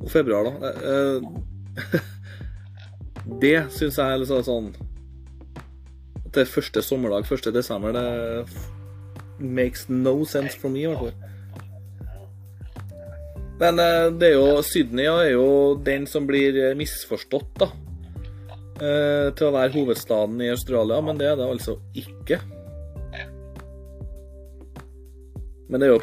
[0.00, 0.72] Og februar, da.
[0.90, 2.00] Eh,
[3.38, 4.70] det syns jeg er litt sånn- sånn
[6.26, 7.52] At det første sommerdag, 1.
[7.52, 8.46] desember, det
[9.40, 11.12] makes no sense for me, i hvert fall.
[13.60, 17.66] Men eh, det er jo Sydney er jo den som blir eh, misforstått, da.
[18.80, 22.40] eh, til å være hovedstaden i Australia, men det er det altså ikke.
[25.70, 26.00] Men det er jo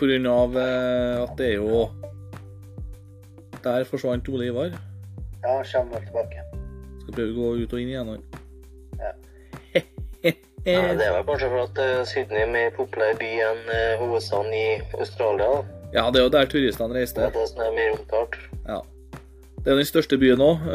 [0.56, 1.90] eh, at det er jo
[3.64, 4.70] Der forsvant Ole Ivar.
[5.44, 6.47] ja, han kommer tilbake.
[7.08, 8.12] Skal prøve å gå ut og inn igjen.
[8.12, 8.22] han.
[9.00, 9.14] Ja.
[10.68, 13.94] Ja, det er vel kanskje for at eh, Sydney er mer populær by enn eh,
[14.02, 14.66] hovedstaden i
[15.00, 15.46] Australia.
[15.48, 15.86] da.
[15.94, 17.24] Ja, det er jo der turistene Det reiste.
[17.24, 18.36] er det som er mer omtalt.
[18.68, 18.82] Ja.
[19.64, 20.68] Det er den største byen òg.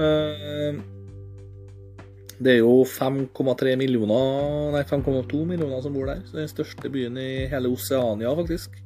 [2.42, 6.24] Det er jo 5,3 millioner Nei, 5,2 millioner som bor der.
[6.24, 8.80] Så det er den største byen i hele Oseania, faktisk.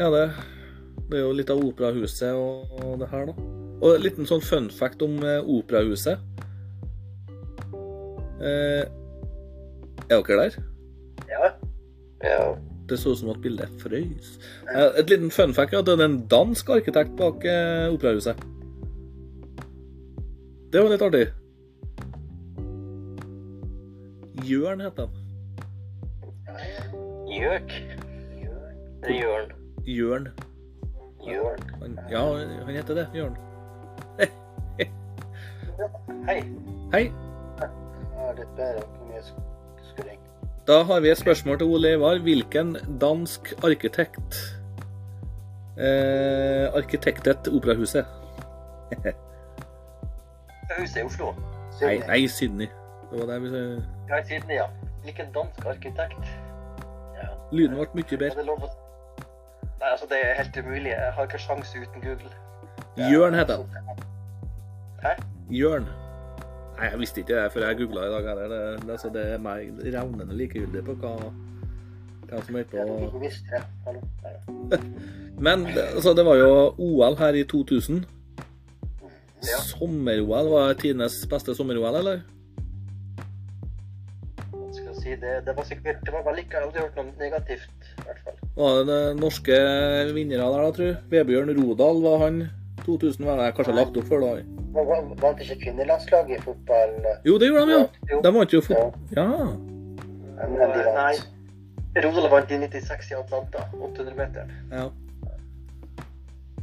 [0.00, 0.24] Ja, det,
[1.10, 3.61] det er jo litt av operahuset og, og det her, da.
[3.82, 6.20] Og en liten sånn fun fact om eh, operahuset.
[8.42, 8.84] Eh,
[10.10, 10.56] er dere der?
[11.30, 11.50] Ja.
[12.22, 12.38] Ja.
[12.90, 14.36] Det så ut som at bildet frøys.
[14.74, 18.38] Eh, Et liten fun fact er at det er en dansk arkitekt bak eh, operahuset.
[20.72, 21.26] Det var litt artig.
[24.46, 25.18] Jørn heter han.
[27.32, 27.74] Gjøk.
[29.10, 29.52] Jørn.
[29.86, 30.28] Jørn.
[31.26, 31.62] Jørn.
[31.72, 32.22] Ja, Han, ja,
[32.64, 33.06] han heter det.
[33.14, 33.36] Jørn.
[35.82, 36.32] Skulle
[36.92, 37.06] Hei.
[40.66, 42.18] Da har vi et spørsmål til Ole Ivar.
[42.22, 44.36] Hvilken dansk arkitekt
[45.78, 48.06] eh, arkitektet operahuset?
[50.78, 51.32] Huset i Oslo.
[51.80, 52.68] Nei, nei, Sydney.
[53.10, 53.48] Det var der vi
[54.08, 54.66] Ja, Sydney, ja.
[55.02, 56.32] Hvilken dansk arkitekt.
[57.52, 58.44] Lyden ble mye bedre.
[59.82, 60.90] Nei, altså, det er helt umulig.
[60.90, 62.30] Jeg har ikke sjans uten Google.
[62.96, 64.06] Jørn heter han.
[65.02, 65.31] Hæ?
[65.50, 65.86] Jørn.
[66.78, 68.48] Nei, jeg visste ikke det før jeg googla i dag heller.
[68.52, 71.12] Det, det, altså, det er meg revnende likegyldig på hva,
[72.30, 73.22] hvem som tok på
[74.72, 74.80] det.
[75.42, 78.04] Men altså, det var jo OL her i 2000.
[79.42, 79.58] Ja.
[79.66, 82.22] Sommer-OL var tidenes beste sommer-OL, eller?
[84.72, 85.16] Skal si?
[85.18, 88.38] Det, det var sikkert Det var vel ikke aldri hørt noe negativt, i hvert fall.
[88.56, 89.56] Var det de norske
[90.14, 91.08] vinnere der, da, tru?
[91.12, 92.42] Vebjørn Rodal var han.
[92.86, 94.32] 2000 var det kanskje lagt opp for da.
[95.22, 96.94] Vant ikke kvinnelandslaget i fotball?
[97.04, 98.20] eh, Jo, det gjorde de, ja.
[98.24, 98.92] De vant jo fotball.
[99.16, 99.26] Ja.
[100.48, 101.14] Men, de Nei.
[101.14, 101.28] vant?
[102.04, 104.52] Rodal vant i 96 i Atlanta, 800-meteren.
[104.72, 104.88] ja.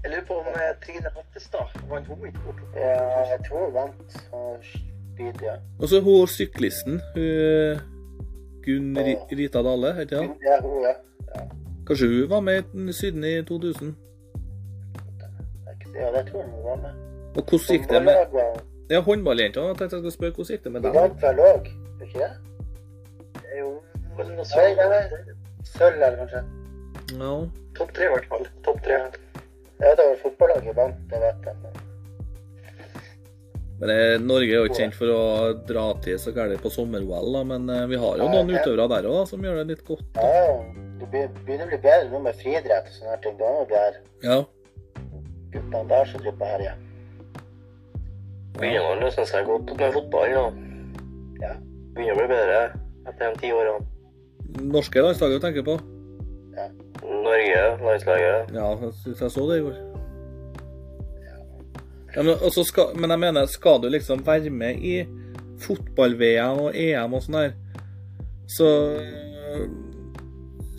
[0.03, 2.59] Jeg lurer på om eh, Trine Hattestad vant hun i fort?
[2.75, 2.93] Ja,
[3.33, 4.13] jeg tror hun vant.
[4.31, 5.57] Og spyd, ja.
[5.79, 7.81] Og så hun syklisten, hun
[8.63, 8.95] Gunn
[9.31, 10.31] Rita Dale, heter hun?
[10.45, 10.93] Ja, hun, ja.
[11.87, 13.91] Kanskje hun var med i Syden i 2000?
[15.99, 16.93] Ja, det tror jeg hun var med.
[17.35, 19.67] Og hvordan gikk det med var- Ja, håndballjentene.
[19.67, 20.95] Jeg tenkte jeg skulle spørre hvordan gikk det med De dem?
[21.01, 21.67] vant vel òg,
[22.01, 22.31] ikke det?
[23.59, 23.69] Jo.
[25.63, 26.41] Sølv, eller kanskje?
[27.19, 27.33] Ja.
[27.77, 28.47] Topp tre, i hvert fall.
[28.65, 28.97] Topp tre.
[29.79, 31.55] Ja, vet var fotballaget vant, det vet jeg.
[31.63, 31.77] Men
[33.79, 35.19] Men eh, Norge er jo ikke kjent for å
[35.69, 39.07] dra til så gærent på sommer-OL, men eh, vi har jo noen jeg- utøvere der
[39.07, 40.03] òg som gjør det litt godt.
[40.17, 40.21] Da.
[40.21, 40.63] ja,
[40.99, 41.07] det
[41.45, 43.37] begynner å bli bedre nå med friidrett og sånne ting.
[43.39, 43.45] Da
[44.25, 44.45] er
[45.71, 46.73] det her Ja.
[48.59, 50.45] Begynner å løse seg godt med fotball nå.
[51.39, 51.53] Ja.
[51.95, 52.57] Begynner å bli bedre
[53.07, 53.85] etter de ti årene.
[54.73, 55.77] Norske landslaget du tenker på?
[57.05, 58.51] Norge, landslaget.
[58.55, 59.77] Ja, jeg jeg så det i går.
[62.15, 64.95] Ja, men, og skal, men jeg mener, skal du liksom være med i
[65.61, 67.53] fotball-VM og EM og sånn her,
[68.49, 68.69] så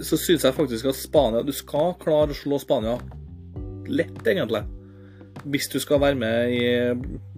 [0.00, 2.96] så syns jeg faktisk at Spania Du skal klare å slå Spania
[3.90, 4.62] lett, egentlig.
[5.44, 6.64] Hvis du skal være med i,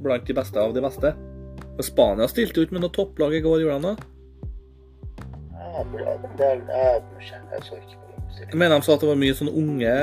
[0.03, 1.12] blant de beste av de beste.
[1.77, 4.09] Men Spania stilte jo ikke med noe topplag i går, gjorde de det?
[5.53, 7.03] Ja, er,
[8.43, 9.95] jeg, mener de sa at det var mye sånne unge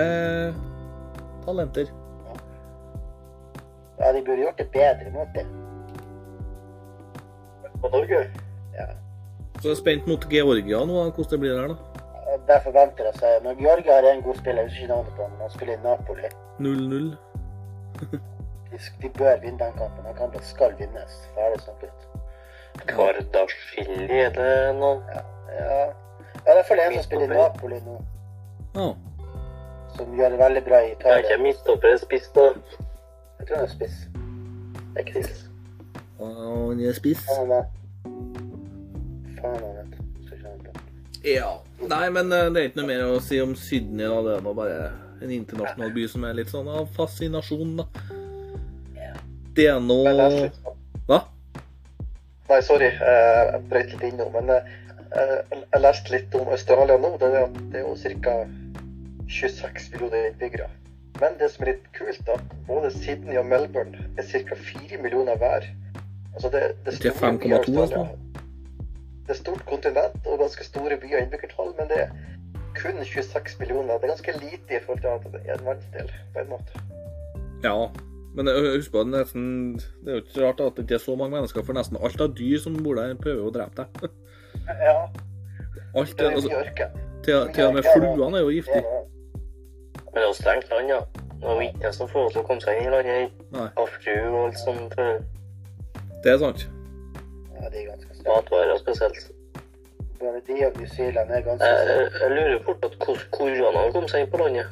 [1.46, 1.92] talenter.
[4.00, 5.46] Ja, de burde gjort det bedre mot det.
[7.82, 8.24] På Norge?
[8.78, 8.88] Ja.
[9.60, 12.04] Så jeg er spent mot Georgia nå, hvordan det blir der, da.
[12.30, 15.16] Og Derfor venter jeg seg Når Georgia har en god spiller, jeg husker ikke navnet
[15.18, 16.30] på ham, men han spiller i Napoli.
[16.60, 17.10] 0-0.
[18.00, 20.06] De, bør vinne den kampen.
[20.06, 21.16] Den kampen skal vinnes.
[21.36, 22.06] Ferdig snakket.
[22.88, 25.02] Kardashvili, er det noen?
[25.14, 25.24] Ja.
[25.58, 25.80] ja.
[26.46, 27.96] Ja, det er i hvert fall en som spiller i Napoli nå,
[28.78, 28.86] Ja.
[29.98, 31.18] som gjør det veldig bra i Jeg er Italia.
[31.34, 32.46] ikke midtstopper, spiss da.
[33.40, 33.98] Jeg tror han er spiss.
[34.94, 35.44] Det er ikke spiss.
[36.20, 36.28] Og
[36.70, 37.26] han er spiss.
[37.28, 37.66] Faen, han
[39.42, 40.80] Faen, han vet.
[41.26, 41.52] Ja.
[41.90, 44.06] Nei, men eh, det er ikke noe mer å si om Sydney.
[44.08, 44.22] da.
[44.30, 44.80] Det er nå bare
[45.22, 47.86] en internasjonal by som er litt sånn av fascinasjon, da.
[49.58, 50.50] Det er nå noe...
[51.10, 51.24] Hva?
[52.50, 52.90] Nei, sorry.
[52.94, 54.32] eh, Jeg brøt litt innom.
[54.38, 54.70] Men eh,
[55.74, 57.16] jeg leste litt om Australia nå.
[57.22, 58.36] Det er, jo ca.
[59.30, 60.70] 26 millioner innbyggere.
[61.20, 62.38] Men det som er litt kult, da,
[62.70, 64.56] både Sydney og Melbourne er ca.
[64.56, 65.68] 4 millioner hver.
[66.36, 68.06] Altså det, det, Det er 5,2 byer i altså.
[69.28, 72.14] Det er stort kontinent og ganske store byer innbyggertall, men det er
[72.82, 73.98] kun 26 millioner.
[73.98, 76.84] Det er ganske lite i forhold til at det er en verdensdel, på en måte.
[77.64, 77.76] Ja.
[78.36, 79.32] Men husk på, det er
[80.08, 82.36] er jo ikke rart at det ikke er så mange mennesker, for nesten alt av
[82.38, 84.10] dyr som bor der, prøver å drepe deg.
[84.70, 85.08] Ja,
[85.96, 86.90] Alt, det er altså, mye ørken.
[87.24, 88.84] til, til og med fluene er jo giftige.
[88.86, 89.08] er
[89.96, 91.00] Men det er jo strengt land, ja.
[91.40, 93.16] Det var ikke som får til å komme seg inn i landet
[93.56, 93.70] her.
[93.80, 93.90] Og
[94.44, 94.96] alt sånt.
[96.24, 96.66] Det er sant.
[97.56, 98.30] Ja, det er ganske sterke.
[98.30, 99.22] Matvarer spesielt.
[100.20, 104.08] Både de og New Zealand er ganske Jeg, jeg, jeg lurer fortsatt hvordan koronaen kom
[104.12, 104.68] seg inn på landet.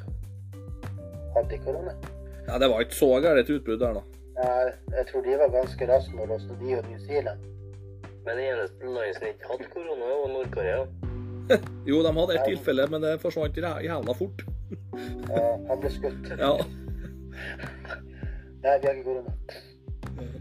[1.36, 1.94] Hadde de korona?
[2.48, 4.04] Ja, Det var ikke så gærent utbrudd der, da.
[4.38, 4.50] Ja,
[4.98, 7.46] jeg tror de var ganske raske med å låse de og New Zealand.
[8.26, 10.82] Men det eneste landet som ikke hadde korona, var Nord-Korea.
[11.90, 14.44] Jo, de hadde et tilfelle, men det forsvant jæ- jævla fort.
[15.32, 16.28] Ja, han ble skutt.
[16.44, 16.52] Ja.
[18.64, 19.32] Nei, vi har ikke korona.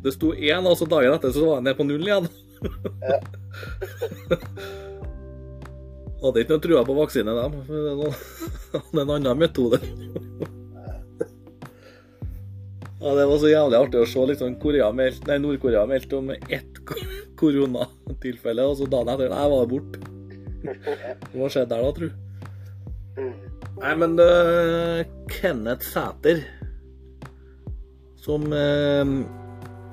[0.03, 2.27] Det sto én, og så dagen etter så var han ned på null igjen.
[3.07, 3.19] Ja.
[6.22, 7.57] Hadde ikke noe trua på vaksine, dem.
[7.68, 9.81] det er en annen metode.
[12.96, 16.31] Ja, Det var så jævlig artig å se liksom Korea meldt, nei, Nord-Korea meldte om
[16.33, 16.79] ett
[17.40, 20.00] koronatilfelle, og så dagen etter Nei, var det borte.
[21.37, 22.09] Hva skjedde der da, tru?
[23.76, 26.40] Nei, men uh, Kenneth Sæter
[28.20, 29.12] Som uh,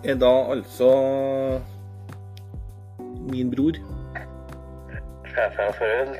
[0.04, 0.90] er da altså
[3.30, 3.78] min bror.
[5.34, 6.16] Sjefen for øl.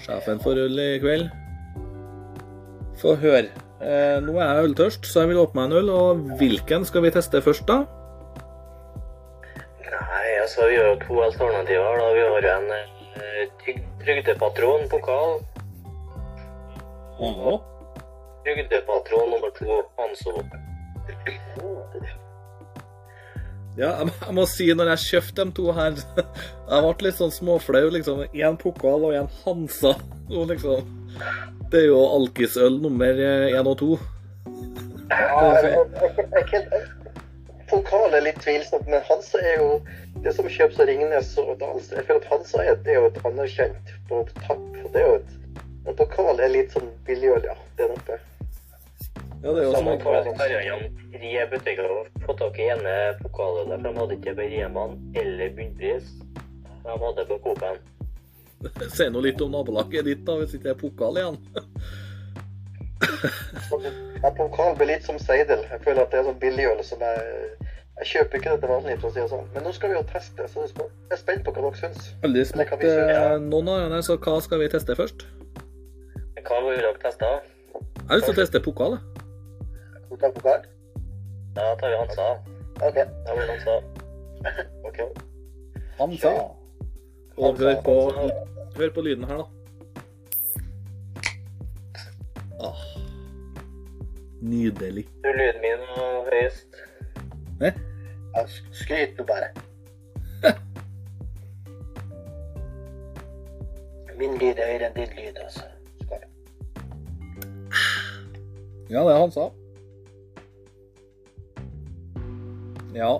[0.00, 1.26] Sjefen får øl i kveld.
[3.00, 3.48] Få høre.
[3.80, 5.90] Eh, nå er jeg øltørst, så jeg vil åpne meg en øl.
[5.90, 7.82] Og hvilken skal vi teste først, da?
[9.90, 12.00] Nei, altså vi har jo to alternativer.
[12.00, 12.10] da.
[12.16, 13.74] Vi har en eh,
[14.04, 15.38] trygdepatron pokal.
[17.20, 17.60] Åh.
[18.44, 20.32] Trygdepatron nummer to Hanso.
[23.78, 25.94] Ja, jeg må, si når jeg kjøpte de to her
[26.70, 27.88] Jeg ble litt sånn småflau.
[27.94, 28.24] liksom.
[28.34, 29.94] Én pokal og én Hansa.
[30.36, 30.86] Og liksom,
[31.72, 33.96] det er jo alkisøl nummer én og to.
[35.10, 35.74] Ja,
[37.70, 39.68] Pokal er litt tvilsomt, men Hansa er jo
[40.24, 41.90] det som kjøpes av Ringnes og Dals.
[41.94, 44.64] Jeg føler at Hansa er, det er jo et anerkjent på tapp.
[44.94, 47.54] Det er jo et, men pokal er litt sånn billigøl, ja.
[47.78, 48.18] Det er nok det.
[49.42, 52.96] Ja, det er jo som jo bare gjennom tre butikker og få tak i ene
[53.22, 56.10] pokalølet, for de hadde ikke på Reman eller bunnpris.
[56.84, 57.80] De hadde på Coop-en.
[58.96, 61.38] Si nå litt om nabolaget ditt, da, hvis ikke det er pokal igjen.
[64.20, 65.62] Ja, pokal blir litt som seidel.
[65.70, 67.22] Jeg føler at det er sånn billigøl som jeg
[68.00, 69.48] Jeg kjøper ikke dette vanlig, for å si det sånn.
[69.54, 72.06] Men nå skal vi jo teste, så jeg er spent på hva dere syns.
[72.22, 73.24] Veldig se, eh, ja.
[73.40, 75.26] noen av dere, så hva skal vi teste først?
[76.40, 77.28] Hva vil dere teste?
[77.74, 78.96] Jeg har lyst til å teste pokal.
[78.96, 79.19] jeg.
[80.10, 80.62] Pokal.
[81.54, 82.38] Da tar vi Hansa.
[82.74, 82.94] OK.
[83.26, 83.82] Da blir han sa.
[84.82, 84.98] Ok.
[85.98, 86.32] Hansa.
[87.36, 88.12] Og hør på,
[88.76, 89.44] hør på lyden her, da.
[92.60, 92.82] Ah.
[94.42, 95.06] Nydelig.
[95.24, 95.78] Du, lyden min
[96.32, 96.76] høyest.
[97.60, 97.72] Eh?
[98.36, 99.48] Ja, skryt nå bare.
[104.20, 105.64] Min lyd er høyere enn din lyd, altså.
[106.02, 106.22] Skål.
[108.90, 109.48] Ja, det er Hansa.
[112.94, 113.12] Ja.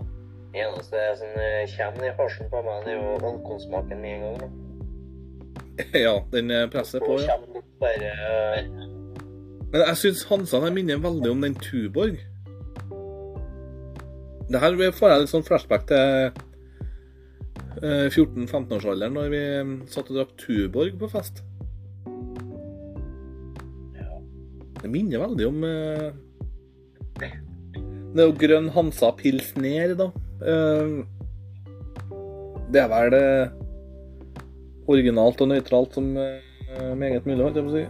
[0.52, 4.24] Det eneste som eh, kommer i farsen på meg, det er jo alkoholsmaken med en
[4.24, 4.40] gang.
[4.40, 4.48] da.
[6.06, 7.20] ja, den eh, presser på.
[7.22, 7.36] Ja.
[7.80, 8.64] bare eh,
[9.70, 12.18] Men jeg syns Hansan her minner veldig om den Tuborg.
[14.50, 16.32] Det her får jeg litt sånn flashback til
[17.86, 21.44] eh, 14-15-årsalderen, når vi eh, satt og drakk Tuborg på fest.
[24.80, 25.64] Det minner veldig om
[28.10, 30.08] Det er jo grønn Hansa Pilsner, da.
[30.42, 30.94] Eh,
[32.74, 33.52] det er vel eh,
[34.90, 37.84] originalt og nøytralt som eh, meget mulig, holdt jeg på å si.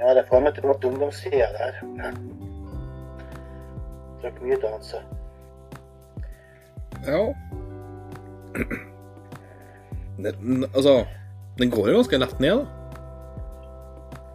[0.00, 1.78] Ja, det får meg tilbake til ungdomstida der.
[4.22, 5.02] Drakk mye danse.
[7.06, 7.22] Ja.
[10.16, 10.32] Det,
[10.72, 11.04] altså,
[11.60, 12.75] den går jo ganske lett ned, da.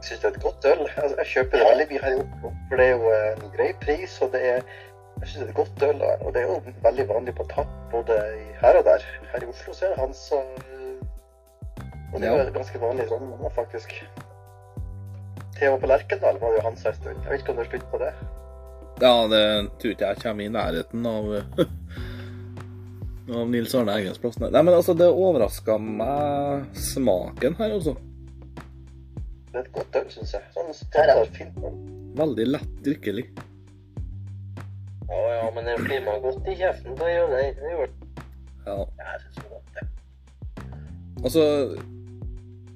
[0.01, 0.85] Syns det er et godt øl.
[0.97, 3.69] Altså, jeg kjøper det veldig mye her i Oslo, for det er jo en grei
[3.83, 4.21] pris.
[4.21, 4.63] og det er
[5.21, 7.73] jeg synes det er et godt øl, og det er jo veldig vanlig på tapp
[7.91, 8.15] både
[8.61, 9.03] her og der.
[9.33, 10.39] Her i Oslo så er det Hansa
[12.13, 13.93] Og det er jo ganske vanlig sånn faktisk.
[15.59, 17.21] Theo på Lerkendal var det jo hans en stund.
[17.21, 18.11] Jeg vet ikke om det er slutt på det.
[19.01, 19.43] Ja, det
[19.81, 21.29] tror ikke jeg kommer i nærheten av
[23.37, 24.39] av Nils Arne Eggens plass.
[24.41, 27.95] Nei, men altså, det overraska meg smaken her, altså.
[29.51, 30.43] Det er et godt øl, syns jeg.
[30.55, 31.57] Sånn standard fint.
[31.67, 31.79] øl.
[32.19, 33.25] Veldig lett drikkelig.
[35.11, 37.47] Ja ja, men det blir man godt i kjeften på å gjøre det.
[37.59, 37.71] det.
[37.75, 37.89] gjør.
[38.65, 38.77] Ja.
[39.01, 39.85] Jeg synes det er godt, det.
[41.21, 41.43] Altså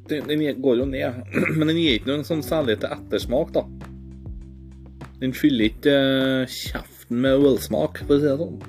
[0.10, 1.22] Den, den går jo ned,
[1.58, 3.64] men den gir ikke noen sånn særlig til ettersmak, da.
[5.22, 8.60] Den fyller ikke eh, kjeften med ølsmak, for å si det sånn.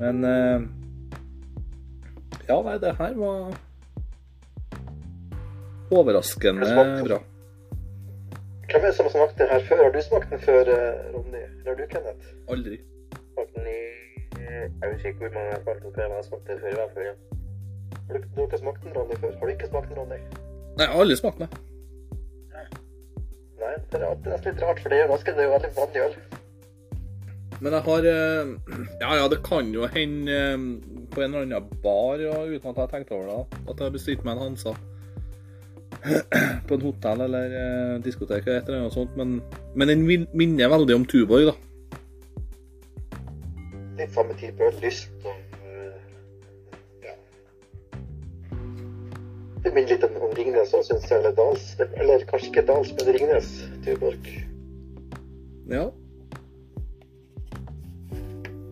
[0.00, 0.66] Men eh,
[2.46, 3.56] Ja, nei, det her var
[5.90, 6.68] overraskende
[7.06, 7.18] bra.
[8.66, 9.82] Hvem er det som har smakt den her før?
[9.84, 11.42] Har du smakt den før, eh, Ronny?
[11.58, 12.26] Eller har du, Kenneth?
[12.48, 12.78] Aldri.
[13.54, 13.78] Den i
[14.80, 16.92] Jeg vet ikke hvor mange jeg har før, men jeg smakt det før i hvert
[16.94, 17.06] fall.
[17.10, 17.14] Ja.
[18.06, 19.32] Har du, ikke smakt den, Ronny, før?
[19.38, 20.18] Har du ikke smakt den, Ronny?
[20.76, 21.48] Nei, jeg har aldri smakt den.
[23.60, 25.70] Nei, det er, nesten litt rart, for det er jo ganske, det er jo veldig
[25.78, 26.18] vanlig øl.
[27.60, 28.50] Men jeg har eh,
[29.00, 30.66] Ja, ja, det kan jo hende eh,
[31.14, 33.86] på en eller annen bar, ja, uten at jeg har tenkt over det, at jeg
[33.86, 34.74] har bestilt meg en Hansa.
[36.66, 39.16] På en hotell eller eh, diskotek eller et eller annet sånt.
[39.18, 39.40] Men,
[39.74, 41.56] men den min- minner veldig om Tuborg, da.
[43.96, 45.96] Litt fram i tid på lyst og øh,
[47.06, 47.14] ja.
[49.64, 51.70] Det minner litt om, Ringnes og syns jeg, eller Dals.
[51.96, 53.48] Eller kanskje ikke Dals, men Ringnes.
[53.86, 54.28] Tuborg.
[55.72, 55.86] Ja.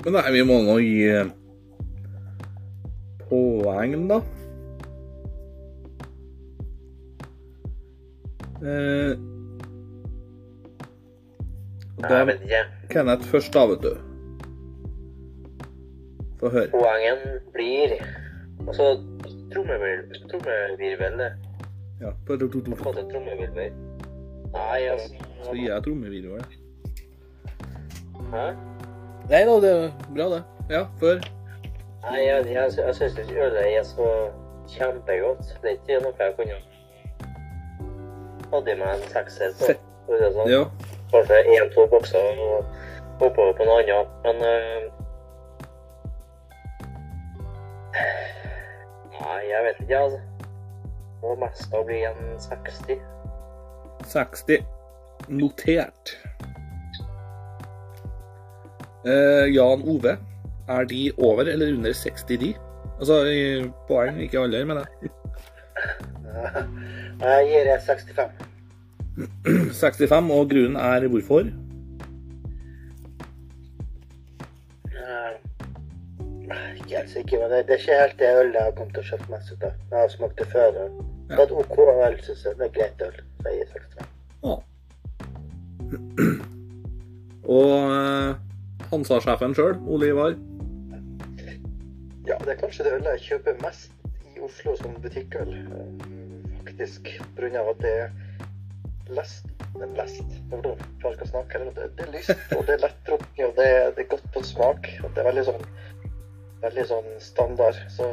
[0.05, 1.30] Men nei, vi må nå gi eh,
[3.30, 4.20] poeng, da.
[8.65, 9.17] Eh,
[11.99, 12.61] og Nei, jeg vet ikke.
[12.91, 13.95] Kenneth først, da, vet du.
[16.41, 16.69] Få høre.
[16.73, 17.19] Poengen
[17.53, 17.99] blir
[18.69, 19.01] Altså,
[19.53, 21.21] trommevirvel.
[22.01, 22.11] Ja.
[23.11, 23.73] trommevirvel.
[24.55, 26.45] Nei, altså Så gir jeg trommevirvel.
[28.33, 28.47] Hæ?
[29.31, 30.43] Nei da, det er bra, det.
[30.71, 31.21] Ja, før.
[32.05, 34.09] Nei, jeg, jeg, jeg syns ikke ølet er så
[34.69, 35.45] kjempegodt.
[35.62, 36.59] Det er ikke noe jeg kunne
[38.55, 39.73] Hadde jeg med en sekser på.
[40.07, 40.51] For å si det sånn.
[40.53, 40.65] Ja.
[41.11, 44.13] Kanskje én-to bokser og oppover på noe annet.
[44.23, 44.85] Men øh,
[49.15, 50.21] Nei, jeg vet ikke, altså.
[51.25, 53.03] Må mest da bli en 60.
[54.13, 54.63] 60.
[55.33, 56.15] Notert.
[59.05, 60.15] Uh, Jan Ove,
[60.69, 62.55] er de over eller under 60 de?
[62.99, 63.41] Altså i
[63.89, 65.11] poeng, ikke alder, men jeg.
[67.21, 68.31] Jeg gir det 65.
[69.81, 71.45] 65, og grunnen er hvorfor?
[74.91, 75.33] Eh,
[76.75, 79.05] Ikke helt sikker, men det, det er ikke helt det ølet jeg har kommet til
[79.05, 79.77] å kjøpe mest ut av.
[79.91, 80.73] Jeg har smakt det før.
[80.75, 82.57] Det er et OK øl, syns jeg.
[82.59, 83.17] Det er greit øl.
[83.41, 84.11] Så jeg gir 65.
[84.45, 84.57] Ja.
[87.55, 88.31] Og eh,
[88.91, 90.37] Hansa-sjefen sjøl, Ole Ivar.
[92.25, 93.91] Ja, det er kanskje det ølet jeg kjøper mest
[94.35, 95.51] i Oslo som butikkøl.
[96.75, 97.09] Faktisk.
[97.39, 98.11] Av at det er
[99.14, 99.47] lest
[99.79, 100.22] Men lest.
[100.51, 101.59] Det er jeg skal snakke.
[101.59, 104.43] eller Det, det er lyst, og det er lettdrukket, og det, det er godt på
[104.43, 104.89] smak.
[105.05, 105.64] Og det er veldig sånn
[106.64, 107.79] veldig sånn standard.
[107.93, 108.07] Så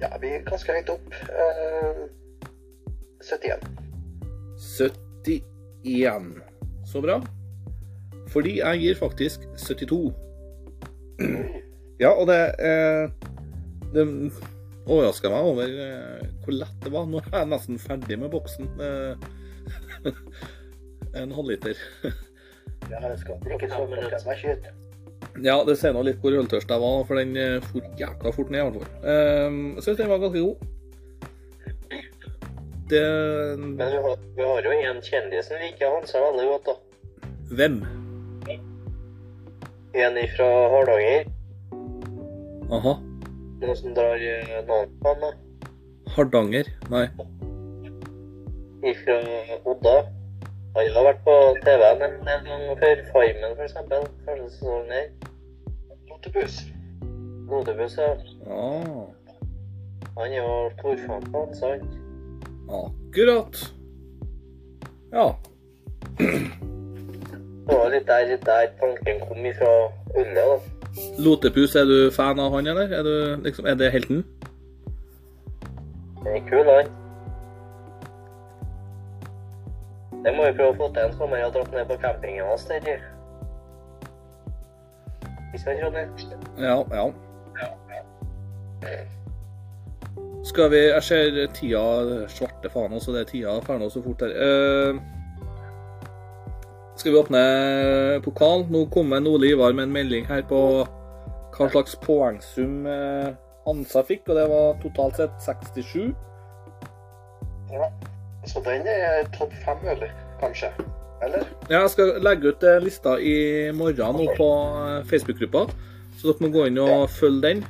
[0.00, 1.16] ja, vi er ganske høyt opp.
[1.30, 2.02] Eh,
[3.24, 3.64] 71.
[4.56, 6.32] 71.
[6.86, 7.20] Så bra.
[8.32, 10.12] Fordi jeg gir faktisk 72.
[11.96, 13.08] Ja, og det eh,
[13.94, 14.02] Det
[14.86, 17.06] overraska meg over eh, hvor lett det var.
[17.10, 18.70] Nå er jeg nesten ferdig med boksen.
[18.80, 19.14] Eh,
[21.20, 21.78] en halvliter.
[22.90, 24.74] Ja, det skal ikke må skyte.
[25.44, 28.52] Ja, det sier nå litt hvor øltørst jeg var, for den eh, for jækla fort
[28.52, 29.12] ned, i hvert fall.
[29.12, 30.72] Eh, jeg syns den var ganske god.
[32.86, 33.02] Det
[33.58, 36.76] Men vi har, vi har jo en kjendis som liker Hansa veldig godt, da.
[37.58, 37.80] Hvem?
[39.96, 41.28] En fra Hardanger.
[42.76, 42.94] Aha.
[43.60, 45.30] Noen som drar en annen på han, da.
[46.16, 46.68] Hardanger?
[46.92, 47.06] Nei.
[49.04, 49.16] Fra
[49.66, 49.96] Odda.
[50.76, 51.34] Han har vært på
[51.64, 53.00] TV-en en gang før.
[53.12, 54.04] Farmen, eksempel.
[54.26, 55.06] Første sesongen her.
[56.10, 56.58] Lotepus.
[57.50, 58.10] Lodebus, ja.
[58.50, 59.06] Ah,
[60.16, 61.96] Han er jo storfan på han, sant?
[62.66, 63.72] akkurat.
[65.12, 65.26] Ja.
[66.18, 69.70] Det var litt der, der tanken kom ifra
[70.16, 70.56] Ulle, da.
[71.18, 72.92] Lotepus, er du fan av han, eller?
[72.92, 74.24] Er, du, liksom, er det helten?
[76.24, 76.86] Det er kul, han.
[80.24, 81.36] Det må vi prøve å få til en sommer.
[81.38, 82.98] Jeg har ned på campingen hans Ikke
[85.62, 86.02] sant, Ronny?
[86.58, 87.06] Ja, ja.
[90.46, 94.22] Skal vi Jeg ser tida Svarte faen også, det er tida fer nå så fort
[94.22, 94.34] her.
[94.36, 94.98] Uh,
[96.96, 97.40] skal vi åpne
[98.24, 98.66] pokal?
[98.72, 100.60] Nå kommer Ole Ivar med en melding her på
[101.56, 103.32] hva slags poengsum eh,
[103.66, 106.12] Hansa fikk, og det var totalt sett 67.
[107.72, 107.90] Ja.
[108.46, 110.12] Så den er topp fem, eller?
[110.40, 110.70] kanskje?
[111.22, 111.46] Eller?
[111.70, 113.36] Ja, jeg skal legge ut eh, lista i
[113.74, 114.48] morgen nå på
[114.82, 115.64] eh, Facebook-gruppa,
[116.18, 117.64] så dere må gå inn og følge den.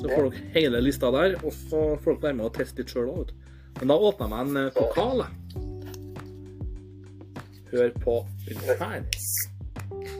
[0.00, 2.92] Så får dere hele lista der, og så får dere være med og teste litt
[2.92, 3.32] sjøl òg.
[3.80, 5.24] Men da åpner jeg meg en pokal.
[7.70, 8.18] Hør på
[8.48, 9.04] den her.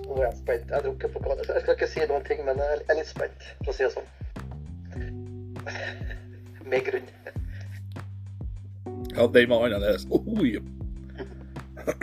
[0.07, 0.66] Nå er jeg spent.
[0.68, 1.39] Jeg har drukket pokal.
[1.49, 3.93] Jeg skal ikke si noen ting, men jeg er litt spent, for å si det
[3.95, 4.09] sånn.
[6.70, 7.09] Med grunn.
[9.16, 10.07] Ja, den var annerledes.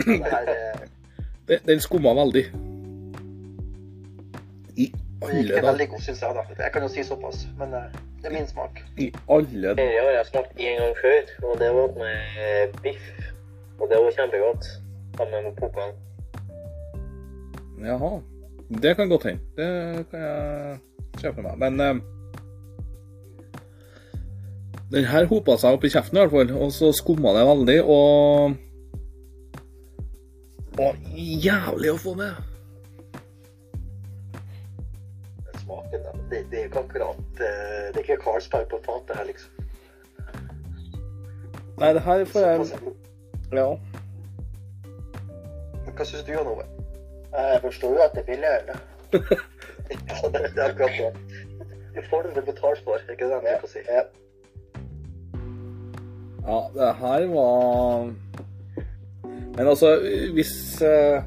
[0.06, 0.88] Her er
[1.48, 2.44] den, den skumma veldig.
[4.76, 5.68] I alle er alle ikke dager.
[5.70, 6.34] veldig god, syns jeg.
[6.36, 6.42] da.
[6.64, 8.82] Jeg kan jo si såpass, men eh, det er min smak.
[8.98, 10.02] I alle dager.
[10.02, 13.08] har jeg smakt én gang før, og det var med biff.
[13.78, 14.68] Og det var kjempegodt.
[15.16, 15.96] Sammen med pokalen.
[17.84, 18.20] Jaha.
[18.82, 19.40] Det kan godt hende.
[19.56, 20.78] Det kan jeg
[21.20, 21.58] se for meg.
[21.58, 22.00] Men eh,
[24.92, 27.78] den her hopa seg opp i kjeften i hvert fall, og så skumma det veldig,
[27.84, 28.56] og
[30.78, 32.36] Og jævlig å få med.
[35.58, 36.12] Smaken, da.
[36.30, 39.50] Det, det er ikke akkurat eh, Det er ikke Carlsberg på fatet her, liksom.
[41.78, 42.58] Nei, det her får jeg
[43.58, 43.68] Ja.
[45.88, 46.64] Hva syns du, Jan Ove?
[47.32, 48.68] Jeg forstår jo at det er billig øl.
[49.88, 51.12] Ja, det, det er akkurat det.
[51.96, 53.80] Du får det du betaler for, ikke det jeg skal si?
[53.88, 54.02] Ja.
[56.48, 58.12] Ja, det her var
[59.56, 59.88] Men altså,
[60.36, 60.52] hvis
[60.84, 61.22] eh,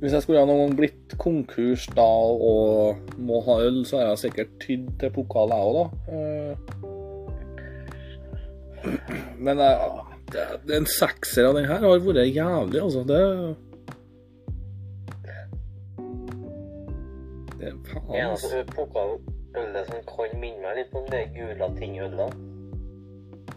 [0.00, 4.06] Hvis jeg skulle ha noen gang blitt konkurs da og må ha øl, så er
[4.12, 5.84] jeg sikkert tydd til pokal, jeg òg, da.
[6.14, 6.54] Eh,
[9.44, 9.74] Men jeg,
[10.32, 13.02] det, det- en sekser av den her har vært jævlig, altså.
[13.06, 13.22] Det
[18.12, 18.48] Faen, En altså.
[18.60, 22.40] altså, pokalølet som kan minne meg litt om det Gulating-ølet.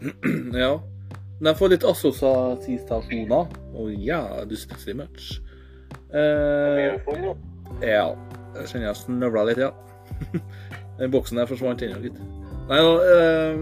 [0.64, 0.74] Ja.
[1.39, 3.47] Men jeg får litt assosiasjoner.
[3.76, 4.95] Oh, yeah, du spiser.
[4.95, 5.41] Blir
[6.16, 7.26] Eh, full
[7.84, 8.06] ja.
[8.56, 9.72] Jeg kjenner jeg snøvla litt, ja.
[10.99, 12.20] Den boksen der forsvant ennå, gitt.
[12.70, 13.58] Nei, nå eh,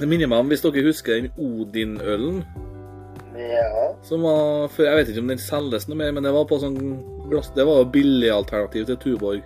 [0.00, 2.42] Det minner meg om, hvis dere husker den Odin-ølen
[3.40, 3.94] Ja.
[4.04, 6.58] som var før Jeg vet ikke om den selges noe mer, men det var på
[6.60, 6.76] sånn
[7.30, 9.40] glass Det var jo billigalternativ til Tuborg.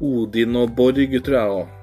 [0.00, 1.74] Odin og Borg, tror jeg òg.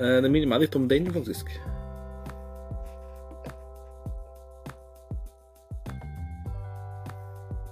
[0.00, 1.50] Det minner meg litt om den, faktisk.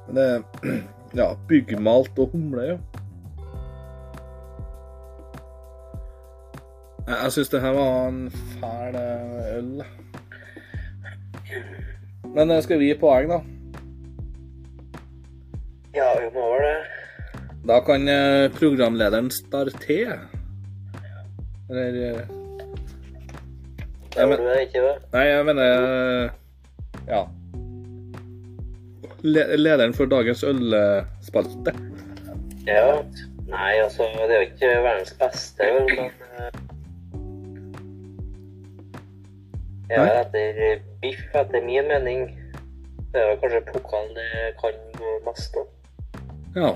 [0.09, 0.29] Men det
[1.17, 2.77] Ja, byggmalt og humle, ja.
[7.09, 9.83] Jeg syns det her var en fæl eh, øl.
[12.35, 13.39] Men eh, skal vi gi poeng, da?
[15.97, 16.98] Ja, vi må vel det.
[17.67, 20.19] Da kan eh, programlederen starte.
[21.69, 22.27] Eller jeg
[24.17, 24.95] Da men- det, ikke det?
[25.13, 25.65] Nei, jeg mener
[26.25, 26.31] eh,
[27.09, 27.25] Ja.
[29.23, 31.73] Le lederen for dagens ølspalte.
[32.67, 33.03] Ja.
[33.49, 36.51] Nei, altså, det er jo ikke verdens beste øl, men eh,
[39.91, 40.21] Ja, Nei.
[40.21, 42.27] etter biff, etter min mening,
[43.15, 44.27] det er kanskje pokal det
[44.61, 45.63] kan gå mest på.
[46.57, 46.75] Ja.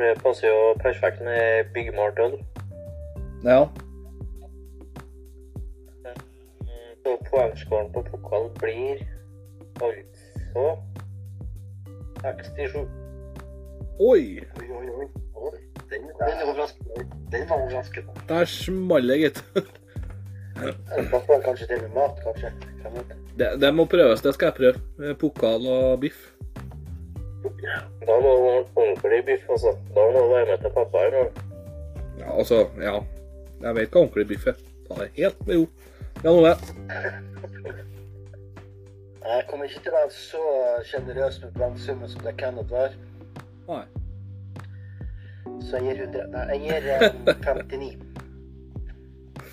[0.00, 2.34] For det passer jo perfekt med byggmalt øl.
[3.44, 3.66] Ja.
[7.02, 9.02] Så poengskåren på pokal blir
[9.82, 10.64] altså
[12.22, 12.76] 67.
[14.00, 14.40] Oi!
[14.60, 15.06] Oi, oi, oi.
[15.90, 17.04] Den, den, overraskende.
[17.32, 18.16] den var overraskende.
[18.28, 19.44] Der smalt det, gitt.
[20.96, 22.54] Det passer kanskje til med mat, kanskje.
[23.38, 25.14] Det, det må prøves, det skal jeg prøve.
[25.14, 26.30] Pokal og biff.
[27.42, 29.74] Da må du ordentlig biff, altså.
[29.94, 31.30] Da må du være med til pappa her.
[32.20, 32.98] Ja, altså, ja.
[33.62, 34.60] Jeg vet hva ordentlig biff er.
[34.88, 35.66] Ta det helt med ro.
[36.24, 36.54] Jan Ove.
[39.30, 40.44] Jeg kommer ikke til å være så
[40.90, 42.96] sjenerøs med brannsummen som det Kenneth var.
[43.68, 43.84] Nei.
[45.68, 46.26] Så jeg gir 100.
[46.32, 47.04] Nei, jeg gir eh,
[47.44, 47.92] 59.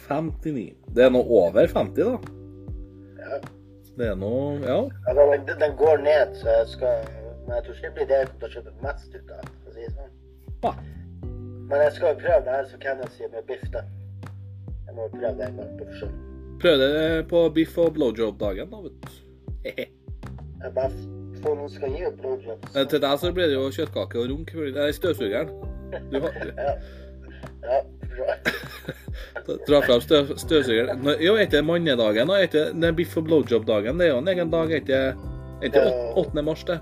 [0.07, 0.65] 59.
[0.95, 2.17] Det er nå over 50, da.
[3.21, 3.39] Ja.
[3.97, 4.33] Det er nå
[4.63, 4.81] Ja.
[5.07, 7.07] ja den, den går ned, så jeg skal
[7.47, 9.49] Men jeg tror ikke det blir det jeg kommer til å kjøpe mest ut av.
[9.63, 10.13] for å si det sånn.
[10.61, 10.71] Hva?
[11.67, 13.81] Men jeg skal jo prøve det her som Kenneth sier med biff, da.
[14.87, 16.15] Jeg må jo prøve det en gang på forsøk.
[16.61, 16.91] Prøv det
[17.29, 19.09] på biff og blowjob-dagen, da, vet du.
[19.67, 19.85] Hehe.
[20.63, 20.89] Jeg bare
[21.43, 22.75] får noen skal gi opp blowjobs.
[22.75, 24.53] Eh, Til deg så blir det jo kjøttkake og runk.
[24.55, 25.51] er støvsugeren.
[26.11, 26.73] Du har, Ja.
[27.67, 27.83] Ja,
[29.67, 31.03] dra fram støv, støvsugeren.
[31.21, 32.29] Jo, etter mannedagen?
[32.29, 33.97] og Er ikke det er biff og blowjob-dagen?
[33.99, 35.13] Det er jo en egen dag, etter,
[35.61, 36.41] er åt- 8.
[36.43, 36.79] mars, det?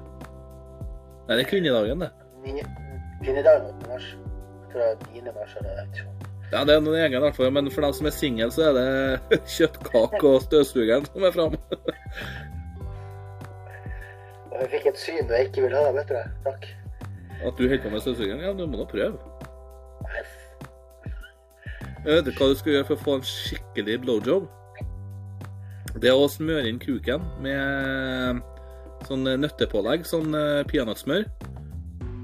[1.26, 2.12] Nei, det er kvinnedagen, det.
[3.24, 3.88] Kvinnedagen 8.
[3.90, 4.08] mars.
[4.14, 5.34] Jeg tror det er 9.
[5.34, 6.06] mars eller jeg.
[6.52, 7.52] Ja, det er noen egen, i hvert fall.
[7.54, 11.62] Men for dem som er single, så er det kjøttkake og støvsugeren som er framme.
[14.56, 16.16] Jeg fikk et syn jeg ikke vil ha, vet du.
[16.46, 16.62] Takk.
[17.44, 18.40] At du holder på med støvsugeren?
[18.40, 19.18] Ja, du må nå prøve.
[22.06, 24.48] Jeg vet ikke hva du skal gjøre for å få en skikkelig blowjob.
[26.00, 28.40] Det er å smøre inn kuken med
[29.08, 31.28] sånn nøttepålegg, sånn eh, peanøttsmør.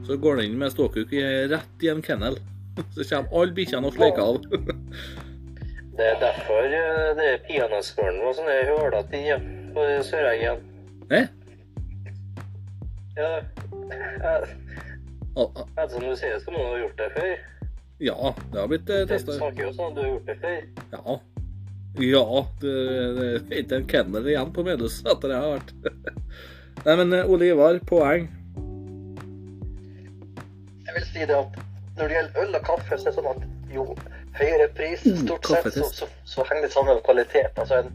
[0.07, 1.13] Så går den inn med ståkuk
[1.51, 2.39] rett i en kennel.
[2.95, 4.41] Så kommer alle bikkjene og sleiker av.
[5.91, 9.35] Det er derfor eh, det er peanøttskålen var sånn hølete i ja,
[9.75, 9.83] på.
[11.11, 11.25] Eh?
[13.17, 13.31] Ja.
[13.37, 14.47] eh,
[15.35, 17.35] Al- al- Altså, du sier så må du ha gjort det før.
[18.01, 20.57] Ja, det har blitt uh, Du snakker jo sånn at du har gjort det før.
[20.95, 21.19] Ja.
[22.01, 22.25] Ja,
[22.63, 22.75] det,
[23.19, 25.73] det er ikke en kennel igjen på Medus etter det har vært.
[26.85, 28.29] Nei, men eh, Ole Ivar, poeng.
[30.87, 31.59] Jeg vil si det at
[31.97, 33.85] når det gjelder øl og kaffe, så er det sånn at jo
[34.39, 37.59] høyere pris, Mm, stort sett, så, så, så henger det sammen med kvalitet.
[37.61, 37.91] Altså en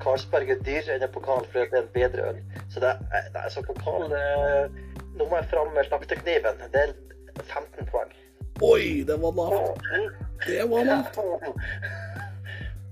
[0.00, 2.40] Karlsberg er dyrere enn en pokal fordi det er en bedre øl.
[2.72, 4.78] Så det er, det er så pokal eh,
[5.18, 6.62] Nå må jeg fram med slaktekniven.
[6.72, 6.92] Det er
[7.42, 8.12] 15 poeng.
[8.64, 9.82] Oi, det var lavt.
[10.46, 11.18] Det var lavt.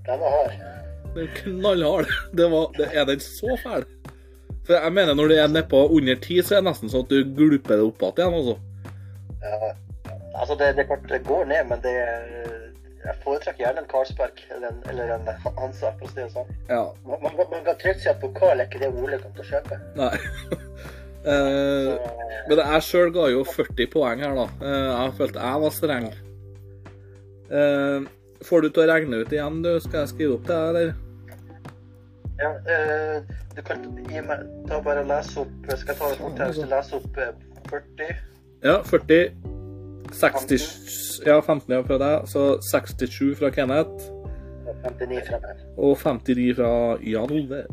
[0.05, 0.59] Den var hard.
[1.15, 2.11] Den knallhard.
[2.37, 3.85] Det var, det, er den så fæl?
[4.69, 7.09] For jeg mener Når det er nedpå under ti, så er det nesten sånn at
[7.09, 8.35] du gulper det opp igjen.
[8.37, 8.57] altså.
[9.41, 9.71] Ja.
[10.37, 11.93] Altså, det, det, det går ned, men det
[12.99, 16.53] Jeg foretrekker gjerne en Carlsberg eller en, eller en Hansa, for å si det sånn.
[16.69, 16.83] Ja.
[17.07, 19.51] Man, man, man kan trygt si at pokal er ikke det Ole kommer til å
[19.55, 19.81] kjøpe.
[19.97, 20.13] Nei.
[21.19, 21.89] Eh,
[22.47, 24.45] men jeg sjøl ga jo 40 poeng her, da.
[24.63, 26.05] Eh, jeg følte jeg var streng.
[27.51, 28.07] Eh,
[28.47, 29.73] får du til å regne ut igjen, du?
[29.83, 30.93] Skal jeg skrive opp det, eller?
[32.39, 33.21] Ja, eh,
[33.55, 36.53] du kan gi meg ta bare lese opp Skal jeg ta det fort her?
[36.55, 37.33] Jeg lese opp eh,
[37.69, 38.13] 40?
[38.63, 39.33] Ja, 40.
[40.11, 42.27] 60 Ja, 15 ja, fra deg.
[42.27, 44.07] Så 67 fra Kenneth.
[44.67, 45.63] Og 59 fra meg.
[45.77, 46.71] Og 59 fra
[47.03, 47.63] Jan Ove.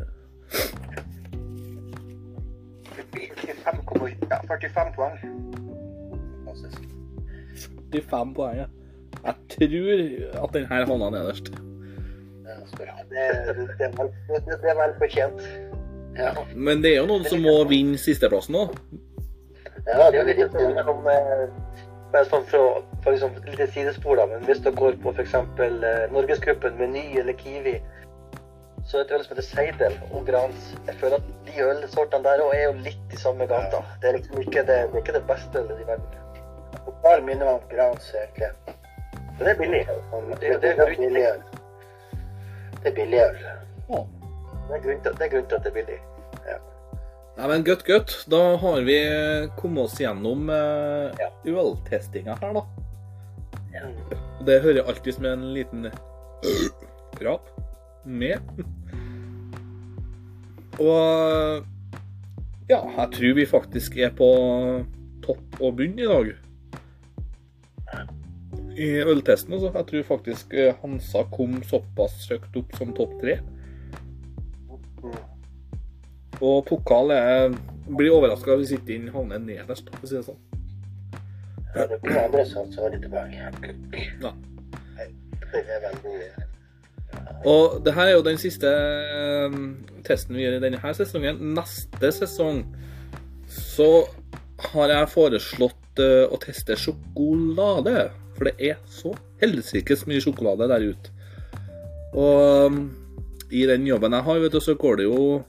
[3.63, 5.17] 45, ja, 45 poeng.
[6.45, 6.81] Fantastisk.
[7.93, 8.67] 45 poeng, ja.
[9.25, 11.66] Jeg tror at den her havna nederst.
[12.47, 13.25] Det,
[13.77, 15.41] det, er vel, det, det er vel fortjent.
[16.17, 16.31] Ja.
[16.55, 18.73] Men det er jo noen som må vinne sisteplassen òg.
[19.87, 21.43] ja, Det er litt sånn mellom eh,
[22.13, 25.33] bare sånn for, å- for liksom, litt sidespor, da, men hvis du går på f.eks.
[25.35, 27.75] Eh, Norgesgruppen Meny eller Kiwi,
[28.87, 30.69] så er det et øl som heter Seidel og Grans.
[30.87, 33.81] Jeg føler at de ølsortene der òg er jo litt i samme gata.
[34.01, 36.23] Det er liksom ikke det, det, er ikke det beste ølet i verden.
[37.03, 38.49] Bare minner meg om Grans, egentlig.
[39.37, 39.83] Men det er billig.
[39.87, 39.97] Det,
[40.39, 41.41] Det- Det, det det, billig øl.
[42.83, 43.41] Det er billig øl.
[44.67, 45.99] Det er til, det er grunnen til at det er billig.
[47.37, 48.13] Nei, men godt, godt.
[48.33, 48.97] Da har vi
[49.59, 52.63] kommet oss gjennom eh, øltestinga her, da.
[54.47, 55.85] Det hører alltid med en liten
[57.21, 57.51] rap
[58.03, 58.41] med.
[60.81, 61.61] Og
[62.69, 64.31] ja, jeg tror vi faktisk er på
[65.25, 66.33] topp og bunn i dag.
[68.77, 69.71] I øltesten, Også.
[69.73, 73.39] Jeg tror faktisk eh, Hansa kom såpass høyt opp som topp tre.
[76.37, 77.55] Og pokal er
[77.87, 80.41] Blir overraska hvis ikke den havner nederst, for å si det sånn.
[81.71, 83.73] Ja, det ikke andre som så litt tilbake.
[84.21, 84.33] Ja.
[87.47, 89.57] Og det her er jo den siste eh,
[90.05, 91.39] testen vi gjør i denne sesongen.
[91.55, 92.63] Neste sesong
[93.47, 93.89] så
[94.73, 98.09] har jeg foreslått eh, å teste sjokolade.
[98.37, 101.13] For det er så helsikes mye sjokolade der ute.
[102.17, 102.81] Og um,
[103.51, 105.43] i den jobben jeg har, vet du, så går det jo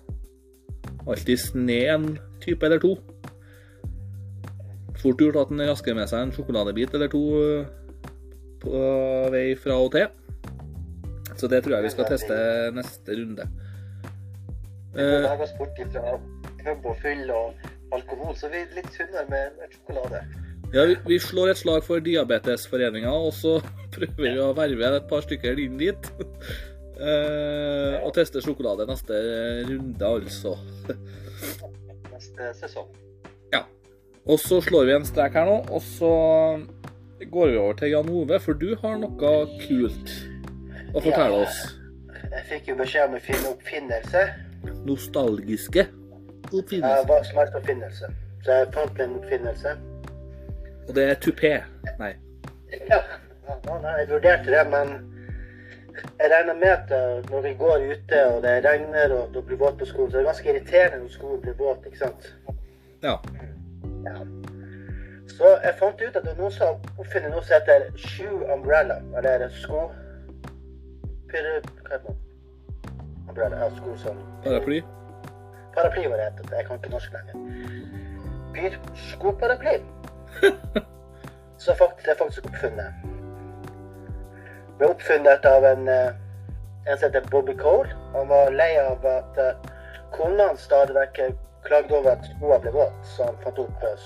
[1.09, 2.09] alltid ned en
[2.41, 2.95] type eller to.
[4.99, 7.69] Fort gjort at en rasker med seg en sjokoladebit eller to eh,
[8.63, 8.81] på
[9.31, 10.09] vei fra og til.
[11.39, 12.39] Så det tror jeg vi skal teste
[12.75, 13.47] neste runde.
[14.95, 16.17] Vi må beveger oss bort ifra
[16.65, 20.25] pub og fyll og alkohol, så vi er litt sunnere med sjokolade.
[20.75, 23.59] Ja, vi, vi slår et slag for Diabetesforeninga, og så
[23.95, 26.11] prøver vi å verve et par stykker inn dit.
[26.99, 29.19] Uh, og teste sjokolade neste
[29.69, 30.57] runde, altså.
[32.13, 32.89] Neste sesong.
[33.55, 33.63] Ja.
[34.27, 36.11] Og så slår vi en strek her nå, og så
[37.31, 40.13] går vi over til Jan Ove, for du har noe kult
[40.95, 41.45] å fortelle Ja.
[41.47, 41.61] oss.
[42.29, 44.23] Jeg fikk jo beskjed om å finne oppfinnelse.
[44.89, 47.07] Nostalgiske Ja, oppfinnelser.
[47.09, 48.11] hva som helst oppfinnelse.
[48.45, 49.73] Så jeg fant en oppfinnelse.
[50.89, 51.53] Og det er tupé.
[51.99, 52.15] Nei.
[52.89, 53.01] Ja,
[53.49, 54.89] ja, nei, jeg vurderte det, men
[56.21, 59.57] jeg regner med at eh, når vi går ute og det regner og det blir
[59.57, 62.35] våt på skolen, så er det ganske irriterende når skolen blir våt, ikke sant?
[63.03, 63.17] Ja.
[64.07, 64.17] Ja.
[65.29, 69.01] Så jeg fant ut at det er noen som oppfinner noe som heter shoe umbrella,
[69.19, 69.89] eller sko...
[71.29, 71.59] Pyre...
[71.83, 72.17] Hva heter det?
[73.29, 74.25] Umbrella, ja, sko som...
[74.47, 74.81] Paraply.
[75.77, 76.49] Paraply var det.
[76.57, 77.35] Jeg kan ikke norsk lenger.
[78.57, 79.89] Pyr...
[81.59, 82.93] Så faktisk, det er faktisk oppfunnet.
[84.79, 86.13] Ble oppfunnet av en, eh,
[86.87, 87.91] en som heter Bobby Cole.
[88.13, 89.71] Han var lei av at eh,
[90.15, 91.19] kona hans stadig vekk
[91.67, 93.97] klagde over at skoene ble våte, så han fant opp eh,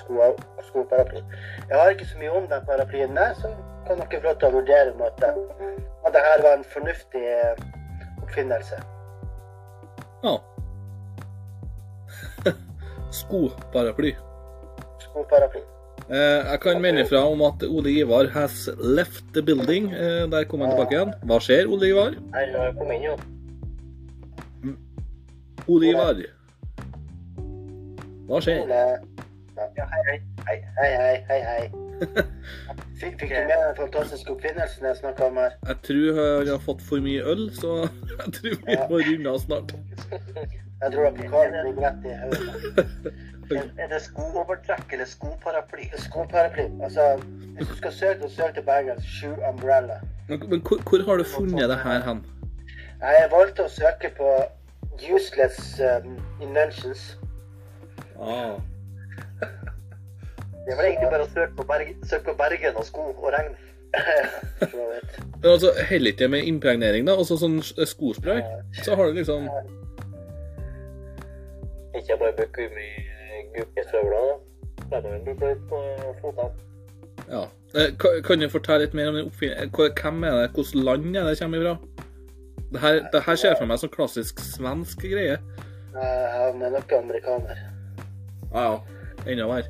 [0.71, 1.21] skoparaply.
[1.69, 3.53] Jeg har ikke så mye om den paraplyen der, så
[3.87, 5.27] kan dere få lov til å vurdere om at,
[6.07, 7.27] at det her var en fornuftig
[8.23, 8.81] oppfinnelse.
[10.25, 10.39] Ja.
[13.21, 14.17] Skoparaply.
[15.05, 15.63] Skoparaply.
[16.11, 19.93] Eh, jeg kan melde fra om at Ole Ivar has left the building.
[19.95, 21.15] Eh, der kom han tilbake igjen.
[21.29, 22.17] Hva skjer, Ole Ivar?
[22.79, 23.17] Kom jeg inn, jo.
[25.69, 26.25] Ole Ivar.
[28.27, 28.67] Hva skjer?
[28.67, 30.19] Ja, hei, hei.
[30.49, 30.59] hei.
[30.81, 31.71] Hei, hei, hei.
[33.03, 35.55] Fikk, fikk du med den fantastiske oppfinnelsen jeg snakka om her?
[35.67, 37.85] Jeg tror han har fått for mye øl, så
[38.19, 39.75] jeg tror vi må runde av snart.
[40.83, 43.13] Jeg tror at pokalen blir rett i hodet.
[43.53, 45.83] Er, er det skoovertrekk eller skoparaply?
[45.97, 46.63] Skoparaply.
[46.83, 47.21] Altså,
[47.57, 49.03] hvis du skal søke, så søk til Bergen.
[49.03, 49.99] Shoe umbrella.
[50.29, 52.23] Men, men hvor, hvor har du funnet det her hen?
[53.03, 54.31] Jeg valgte å søke på
[55.15, 57.19] useless um, inventions.
[58.21, 58.57] Ah.
[60.63, 63.53] Det var egentlig bare å søke på, Berg, søke på Bergen og sko og regn.
[65.43, 67.19] Men altså, heller ikke med impregnering, da?
[67.19, 68.41] Altså sånn skospray?
[68.85, 69.51] Så har du liksom
[71.99, 72.69] Ikke bare bruke
[73.57, 74.29] gummistøvler,
[74.91, 75.81] må du bruke litt på
[76.21, 76.51] fotene.
[77.31, 77.43] Ja.
[77.75, 77.91] Eh,
[78.25, 79.71] Kan du fortelle litt mer om den oppfinnelsen?
[80.01, 80.51] Hvem er det?
[80.57, 81.77] Hvilket land er det kommer fra?
[82.73, 85.37] Det her, det her ser jeg for meg som klassisk svensk greie.
[85.93, 87.59] Han er nok amerikaner.
[88.55, 88.79] Ja, ja.
[89.29, 89.69] Enda verre.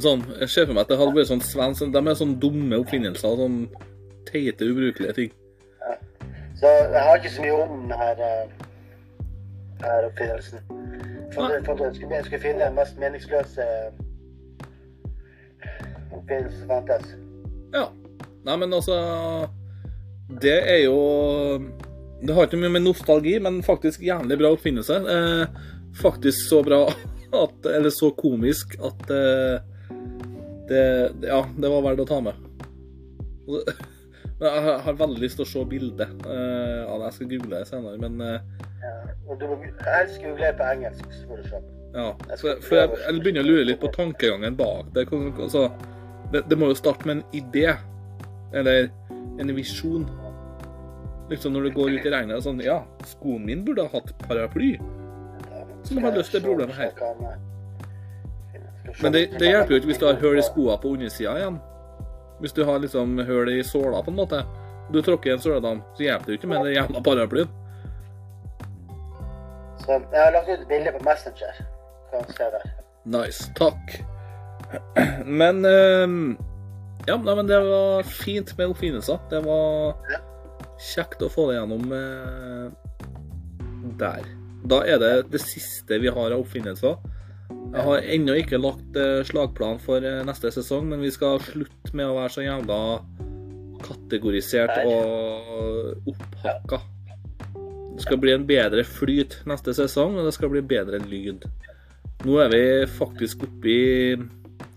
[0.00, 2.78] Sånn, jeg ser for meg at det hadde vært sånn svensk De er sånn dumme
[2.80, 3.34] oppfinnelser.
[3.42, 3.58] Sånn
[4.30, 5.34] teite, ubrukelige ting.
[5.82, 5.96] Ja.
[6.60, 8.22] Så jeg har ikke så mye om denne her,
[9.80, 10.58] eh, her oppfinnelsen.
[11.34, 13.64] For for jeg skulle, jeg skulle finne den mest meningsløse
[16.14, 17.14] oppfinnelsen som fantes.
[17.74, 17.86] Ja.
[18.44, 18.94] Nei, men altså
[20.42, 20.96] Det er jo
[22.24, 24.98] Det har ikke mye med nostalgi, men faktisk jævlig bra oppfinnelse.
[25.14, 25.46] Eh,
[26.00, 26.82] faktisk så bra
[27.44, 29.56] at Eller så komisk at eh,
[30.68, 30.84] det
[31.26, 32.38] Ja, det var verdt å ta med.
[34.44, 36.80] Jeg har- veldig lyst til å se bildet eh.
[37.04, 38.40] Jeg skal google det senere, men eh,
[38.84, 38.92] Ja.
[39.28, 41.60] Og du må helst google på engelsk, så får du se.
[41.94, 42.08] ja.
[42.40, 45.06] For, for jeg, jeg begynner å lure litt på tankegangen bak det.
[45.14, 45.70] Altså,
[46.32, 46.44] det.
[46.50, 47.72] Det må jo starte med en idé,
[48.54, 48.90] eller
[49.40, 50.04] en visjon.
[51.30, 54.12] Liksom når du går ut i regnet og sånn Ja, skoen min burde ha hatt
[54.26, 54.74] paraply.
[55.88, 56.92] Som har løst det problemet her.
[59.00, 61.56] Men det, det hjelper jo ikke hvis du har hull i skoene på undersida igjen.
[62.42, 64.42] Hvis du har liksom hull i såla, på en måte.
[64.92, 67.52] Du tråkker i en søledam, så hjelper det jo ikke med den jævla paraplyen.
[69.84, 71.62] Så jeg har lagt ut bilde på Messenger.
[72.10, 72.66] Kan se der.
[73.04, 73.50] Nice.
[73.58, 73.96] Takk.
[75.26, 76.36] Men ehm,
[77.06, 79.18] Ja, nei, men det var fint med oppfinnelser.
[79.28, 79.98] Det var
[80.80, 82.70] kjekt å få det gjennom eh,
[84.00, 84.24] der.
[84.64, 86.96] Da er det det siste vi har av oppfinnelser.
[87.74, 91.92] Jeg har ennå ikke lagt eh, slagplan for eh, neste sesong, men vi skal slutte
[91.92, 92.80] med å være så jævla
[93.84, 96.80] kategorisert og opphakka.
[97.94, 101.46] Det skal bli en bedre flyt neste sesong, og det skal bli bedre lyd.
[102.24, 103.84] Nå er vi faktisk oppe i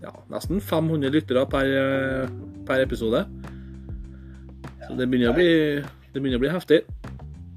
[0.02, 2.34] ja, nesten 500 lyttere per, eh,
[2.68, 3.24] per episode.
[4.84, 5.48] Så det begynner å bli,
[6.12, 6.82] det begynner å bli heftig.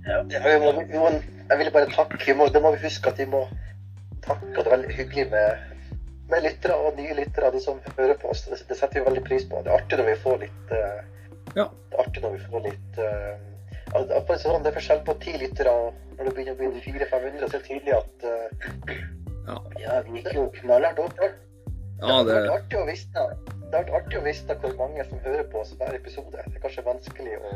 [0.08, 1.12] Ja, vi må, vi må,
[1.52, 2.18] jeg ville bare takke.
[2.26, 3.44] Vi må, det må vi huske at vi må
[4.26, 4.50] takke.
[4.56, 6.02] og Det er veldig hyggelig med,
[6.34, 8.48] med lyttere og nye lyttere, de som hører på oss.
[8.50, 9.62] Det, setter vi veldig pris på.
[9.62, 11.00] Det er artig når vi får litt uh,
[11.60, 11.70] Ja.
[11.94, 13.51] Når vi får litt er
[13.92, 17.48] sånn, det er forskjell på ti lyttere og når det begynner å bli 400-500, så
[17.48, 18.94] er det tydelig at uh,
[19.48, 21.18] Ja, Ja, vi gikk jo knallhardt opp.
[21.22, 23.26] ja det det, har vært artig å vite
[23.72, 26.32] det har vært artig å vite hvor mange som hører på oss hver episode.
[26.34, 27.52] Det er kanskje vanskelig å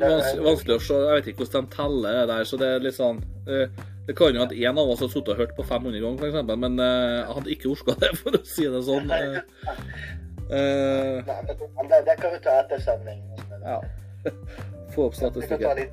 [0.00, 0.96] vans, vanskelig å se.
[0.98, 4.16] Jeg vet ikke hvordan de teller det der, så det er litt sånn uh, Det
[4.18, 6.82] kan jo at en av oss har sittet og hørt på 500 ganger, f.eks., men
[6.82, 9.06] jeg hadde ikke orka det, for å si det sånn.
[10.50, 13.22] Uh, Nei, men det, det kan vi ta etter sending.
[13.62, 13.78] ja.
[14.94, 15.92] Få opp statistikken.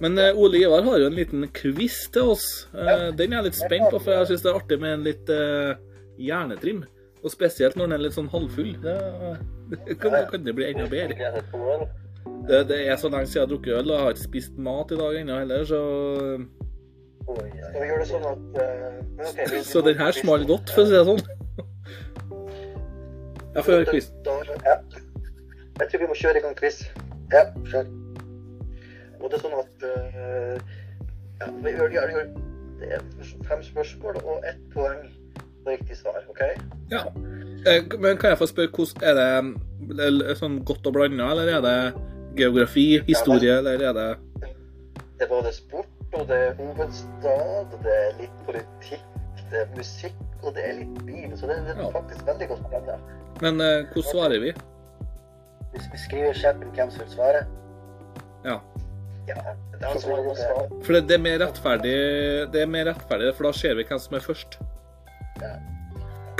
[0.00, 2.46] Men eh, Ole Ivar har jo en liten quiz til oss.
[2.72, 5.04] Eh, den er jeg litt spent på, for jeg syns det er artig med en
[5.04, 5.72] litt eh,
[6.20, 6.84] hjernetrim.
[7.20, 8.72] Og spesielt når den er litt sånn halvfull.
[8.80, 11.34] Det, kan, det bli enda bedre.
[12.48, 14.56] Det, det er så lenge siden jeg har drukket øl, og jeg har ikke spist
[14.70, 15.80] mat i dag ennå heller, så
[17.28, 21.04] Skal vi gjøre det sånn at Så den her smalt godt, for å si det
[21.12, 21.22] sånn.
[23.50, 24.14] Jeg får høre quizen.
[25.80, 26.86] Jeg tror vi må kjøre i gang quiz.
[27.34, 27.90] Ja, kjør.
[29.20, 30.56] Og det er sånn at uh,
[31.40, 32.30] ja, vi gjør, gjør, gjør,
[32.80, 33.02] Det er
[33.48, 35.02] fem spørsmål og ett poeng
[35.64, 36.22] på riktig svar.
[36.32, 36.40] OK?
[36.90, 37.02] Ja.
[37.68, 41.50] Eh, Men kan jeg få spørre, hvordan er det er sånn godt og blanda, eller
[41.58, 41.76] er det
[42.38, 44.08] geografi, historie, eller er det
[45.18, 49.04] Det er både sport, og det er hovedstad, og det er litt politikk,
[49.50, 51.36] det er musikk, og det er litt bil.
[51.36, 51.90] Så det, det er Ja.
[52.00, 52.96] faktisk veldig godt blanda.
[53.44, 54.54] Men eh, hvordan svarer vi?
[55.74, 57.44] Hvis vi skriver i chatten hvem som vil svare
[58.44, 58.56] Ja.
[59.28, 59.34] Ja,
[59.74, 60.66] det er han som har noe svar.
[60.86, 61.94] For det, det er mer rettferdig,
[62.52, 64.58] det er mer rettferdig, for da ser vi hvem som er først.
[65.40, 65.52] Ja.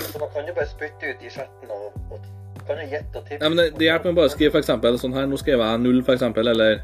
[0.00, 2.24] Så man kan jo bare spytte ut i chatten og, og
[2.66, 3.44] kan jo gjette og tippe.
[3.44, 5.82] Ja, men det, det hjelper med bare å skrive eksempel sånn her, nå skrev jeg
[5.84, 6.80] null, eksempel, eller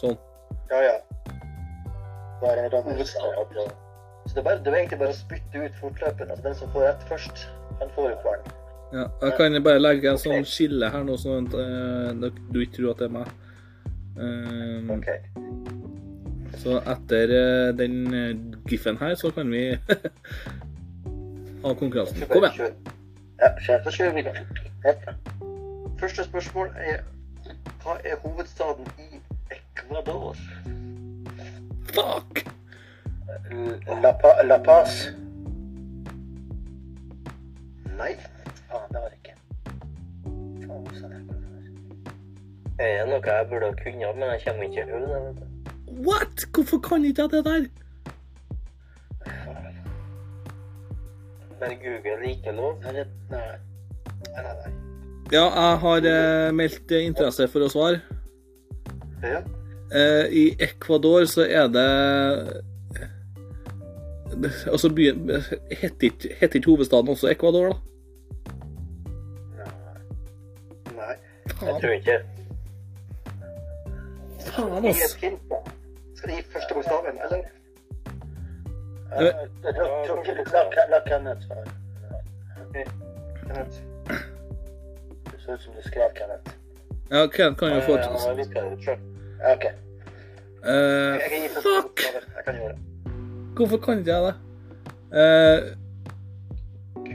[0.00, 0.16] sånn.
[0.70, 0.96] Ja, ja.
[2.40, 3.04] Bare er, det og-
[4.30, 6.30] Så det er, bare, det er egentlig bare å spytte ut fortløpende.
[6.30, 7.46] Altså den som får rett først,
[7.80, 8.50] han får jo poeng.
[8.92, 12.76] Ja, jeg kan bare legge en sånn skille her nå, sånn at uh, du ikke
[12.80, 13.28] tror at det er meg.
[14.20, 15.06] Eh, OK.
[16.60, 18.36] Så etter eh, den eh,
[18.68, 19.62] giffen her, så kan vi
[21.64, 22.26] ha konkurransen.
[22.28, 22.74] Kom igjen.
[23.40, 23.54] Ja.
[23.84, 24.24] Da kjører vi
[26.00, 27.00] Første spørsmål er
[27.80, 29.20] Hva er hovedstaden i
[29.56, 30.36] Ecuador?
[31.94, 32.44] Fuck!
[34.02, 35.08] La, pa La Paz.
[37.96, 38.12] Nei.
[42.80, 45.44] Det er noe jeg burde ha kunnet, men jeg kommer ikke vet du.
[46.06, 46.44] What?!
[46.54, 47.66] Hvorfor kan ikke jeg det der?
[51.60, 52.78] Bare Google ikke lov.
[52.82, 53.04] Nei, nei.
[53.30, 53.42] Nei,
[54.32, 54.72] nei, nei.
[55.32, 58.00] Ja, jeg har eh, meldt eh, interesse for å svare.
[59.28, 59.44] Ja.
[59.92, 61.86] Eh, I Ecuador så er det
[64.70, 65.28] Altså, byen
[65.68, 67.78] Heter ikke hovedstaden også Ecuador, da?
[69.60, 69.72] Nei.
[70.96, 71.16] Nei.
[71.60, 72.22] Jeg tror ikke
[74.56, 75.10] faen ass.
[76.14, 77.42] Skal de gi første bokstaven, eller?
[79.10, 81.66] Ja, det- La la- la Kenneth svare.
[83.46, 83.76] Kenneth?
[85.24, 86.50] Det så ut som du skrev Kenneth.
[87.10, 87.92] Ja, Kenneth kan jo få.
[89.52, 89.64] OK.
[90.64, 92.00] eh, Jeg første Fuck!
[92.46, 92.76] Jeg.
[93.56, 94.34] Hvorfor kan ikke jeg det?
[95.20, 95.60] Eh,
[97.06, 97.08] Q.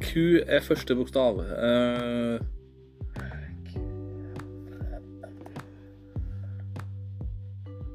[0.00, 1.38] Q er første bokstav.
[1.40, 2.40] Eh,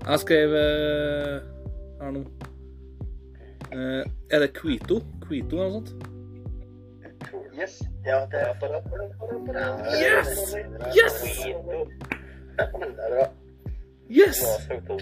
[0.06, 1.40] jeg skrev eh,
[2.02, 2.26] her nå
[3.76, 5.02] Eh, Er det Quito?
[5.28, 5.90] Quito eller noe sånt?
[7.56, 7.82] Yes.
[8.06, 8.54] Ja, det er
[9.96, 10.56] Yes!
[10.96, 11.16] Yes!
[14.10, 14.42] Yes!
[14.88, 14.98] På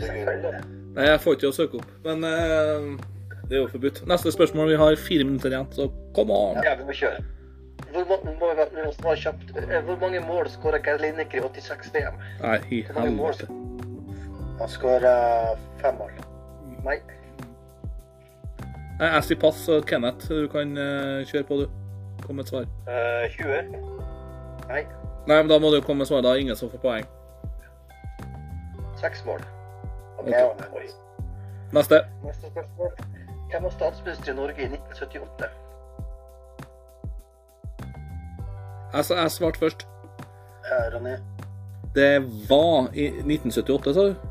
[0.93, 2.85] Nei, jeg får ikke å søke opp, men eh,
[3.49, 4.03] det er jo forbudt.
[4.09, 4.69] Neste spørsmål.
[4.71, 6.61] Vi har fire minutter igjen, så come on!
[6.63, 7.23] Ja, vi må kjøre.
[7.93, 8.53] Hvor, må
[9.89, 12.21] må mange mål skåra Geir Lineker i 86-VM?
[12.45, 13.49] Nei, i helvete.
[14.63, 16.11] Han skåra fem mål.
[16.85, 17.01] Nei.
[18.99, 21.65] Nei, Jeg sier pass, så Kenneth, du kan uh, kjøre på, du.
[22.23, 22.69] Kom med et svar.
[22.87, 23.75] Uh, 20.
[24.69, 24.85] Nei.
[25.27, 26.23] Nei, men da må du komme med svar.
[26.23, 27.11] Da er ingen som får poeng.
[29.03, 29.43] Seks mål.
[30.23, 30.47] Okay.
[30.47, 30.87] Okay.
[31.75, 31.99] Neste.
[32.23, 32.95] Neste spørsmål.
[33.51, 35.53] Hvem var statsminister i Norge i 1978?
[38.93, 39.89] Jeg, jeg svarte først.
[40.71, 41.19] Ja, Ronny.
[41.95, 42.13] Det
[42.47, 44.29] var i 1978, sa du?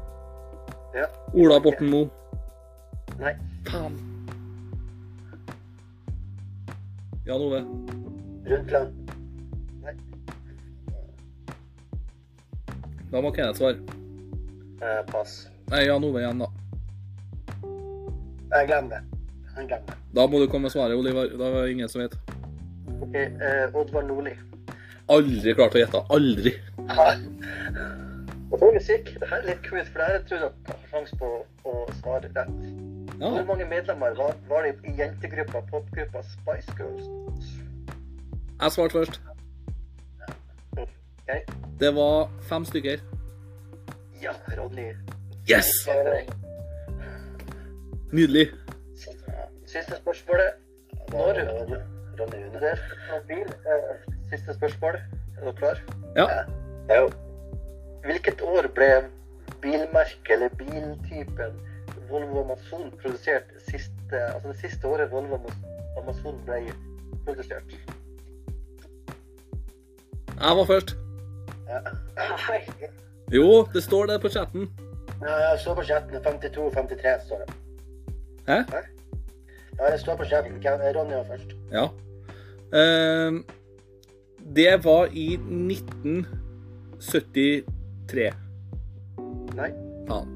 [0.95, 1.07] Ja.
[1.33, 2.09] Ola Borten Moe.
[3.21, 3.35] Nei.
[3.71, 3.95] Faen.
[7.27, 7.63] Jan Ove.
[8.45, 8.99] Brundtland.
[13.13, 13.77] Da må Kenneth svare.
[14.81, 15.49] Eh, pass.
[15.71, 16.49] Nei, Jan Ove igjen, da.
[18.53, 19.03] Jeg glemmer det.
[19.57, 19.99] Han glemmer det.
[20.17, 21.29] Da må du komme med svaret, Oliver.
[21.37, 22.17] Da er det ingen som vet.
[23.01, 24.33] Ok, eh, Oddvar Nordli.
[25.13, 26.03] Aldri klart å gjette.
[26.17, 26.55] Aldri.
[28.53, 29.21] Og musikk.
[29.21, 31.29] Det her er litt kult, for det her tror jeg dere har sjanse på
[31.65, 32.51] å svare rett.
[33.23, 37.07] Hvor mange medlemmer var, var det i jentegruppa, popgruppa Spice Girls?
[38.63, 39.21] Jeg svarte først.
[40.73, 41.41] Okay.
[41.81, 43.01] Det var fem stykker.
[44.23, 44.91] Ja, Ronny.
[45.51, 45.73] Yes!
[48.13, 48.49] Nydelig.
[49.67, 50.61] Siste spørsmålet.
[51.13, 51.41] Når
[52.21, 52.61] Ronny Une.
[52.61, 54.95] det er bil, eh, Siste spørsmål.
[55.39, 55.77] Er dere klar?
[56.17, 56.27] Ja.
[56.95, 57.09] Ja.
[58.05, 58.91] Hvilket år ble
[59.63, 61.59] bilmerket eller biltypen
[62.11, 65.39] Volvo Amazon produsert siste, altså det siste året Volvo
[66.01, 66.65] Amazon ble
[67.25, 67.77] produsert?
[70.43, 70.97] Jeg var først.
[71.69, 71.79] Ja.
[73.33, 74.69] Jo, det står det på chatten.
[75.23, 76.17] Ja, jeg står på chatten.
[76.17, 77.55] 52-53 står det.
[78.49, 78.57] Hæ?
[79.79, 80.53] Ja, det står på chatten.
[80.65, 81.55] Ronny var først.
[81.73, 81.85] Ja.
[82.73, 83.41] Uh,
[84.55, 85.39] det var i
[88.09, 88.33] 1973.
[89.55, 89.71] Nei.
[90.09, 90.27] Ja.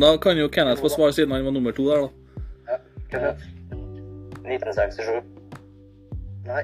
[0.00, 2.08] Da kan jo Kenneth få svar siden han var nummer to der, da.
[2.68, 2.78] Ja,
[3.10, 3.42] Kenneth?
[4.44, 5.22] 1967.
[6.46, 6.62] Nei.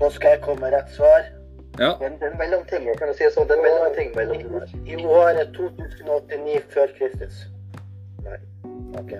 [0.00, 1.24] Nå skal jeg komme med rett svar.
[1.78, 1.92] Ja.
[2.00, 2.88] Men det er en mellomting.
[2.98, 4.62] Kan du si sånn, det er en mellomting mellom.
[4.86, 7.44] I året 2089 før Kristus.
[8.26, 8.38] Nei.
[8.98, 9.14] Ok.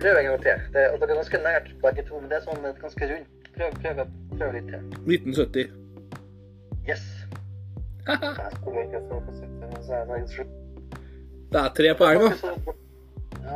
[0.00, 0.64] Prøv en gang til.
[0.74, 3.52] Det, og dere er ganske nært begge to, men det er sånn ganske rundt.
[3.56, 4.02] Prøv, prøv,
[4.36, 4.88] prøv litt til.
[5.04, 5.70] 1970.
[6.88, 7.15] Yes.
[11.46, 12.28] Det er tre poeng, da.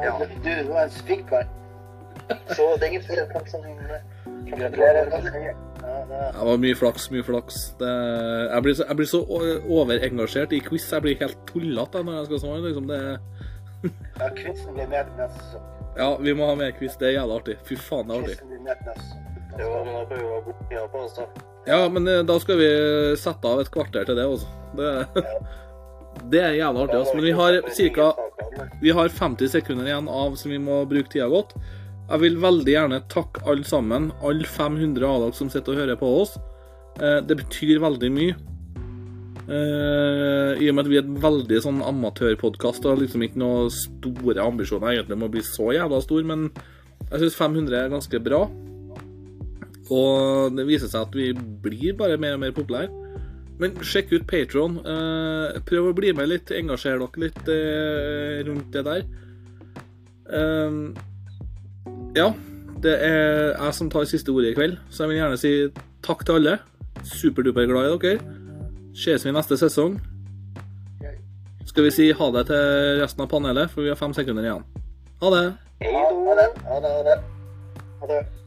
[0.00, 1.48] Ja, du, du er en stygg poeng.
[2.54, 3.60] så det er ingen tvil om hvem som
[4.50, 5.10] Gratulerer.
[5.10, 5.18] Ja,
[6.08, 7.74] det Det var mye flaks, mye flaks.
[7.80, 7.90] Det,
[8.54, 9.20] jeg, blir så, jeg blir så
[9.68, 10.92] overengasjert i quiz.
[10.92, 12.62] Jeg blir helt tullete når jeg skal svare.
[12.66, 12.84] Liksom.
[12.90, 13.00] Det,
[14.20, 15.64] ja, quizen blir med neste sesong.
[15.98, 16.96] ja, vi må ha mer quiz.
[17.00, 17.56] Det er jævla artig.
[17.68, 18.36] Fy faen, det er artig.
[18.38, 19.22] Quizen blir med til neste sesong.
[19.60, 21.24] Jo, men da prøver vi å ha god tid på oss, da.
[21.68, 22.70] Ja, men eh, da skal vi
[23.20, 24.48] sette av et kvarter til det også.
[24.78, 24.92] Det,
[26.32, 27.00] det er jævla artig.
[27.02, 27.16] Altså.
[27.18, 27.60] Men vi har
[27.96, 28.08] ca.
[28.80, 31.54] Vi har 50 sekunder igjen av som vi må bruke tida godt.
[32.10, 36.00] Jeg vil veldig gjerne takke alle sammen, alle 500 av dere som sitter og hører
[36.00, 36.38] på oss.
[36.98, 38.38] Eh, Det betyr veldig mye.
[39.50, 43.70] Eh, I og med at vi er et veldig sånn amatørpodkast og liksom ikke noen
[43.74, 46.50] store ambisjoner egentlig om å bli så jævla stor, men
[47.10, 48.44] jeg syns 500 er ganske bra.
[49.90, 52.90] Og det viser seg at vi blir bare mer og mer populære.
[53.60, 54.78] Men sjekk ut Patron.
[54.80, 59.04] Eh, prøv å bli med litt, engasjer dere litt eh, rundt det der.
[60.30, 60.78] Eh,
[62.16, 62.30] ja,
[62.80, 65.52] det er jeg som tar siste ordet i kveld, så jeg vil gjerne si
[66.06, 66.56] takk til alle.
[67.04, 68.38] Superduper glad i dere.
[68.96, 70.00] Ses vi neste sesong.
[71.68, 74.66] Skal vi si ha det til resten av panelet, for vi har fem sekunder igjen.
[75.20, 75.46] Ha det.
[75.84, 76.50] Ha det.
[76.64, 76.92] Ha det.
[76.96, 77.22] Ha det.
[78.00, 78.39] Ha det.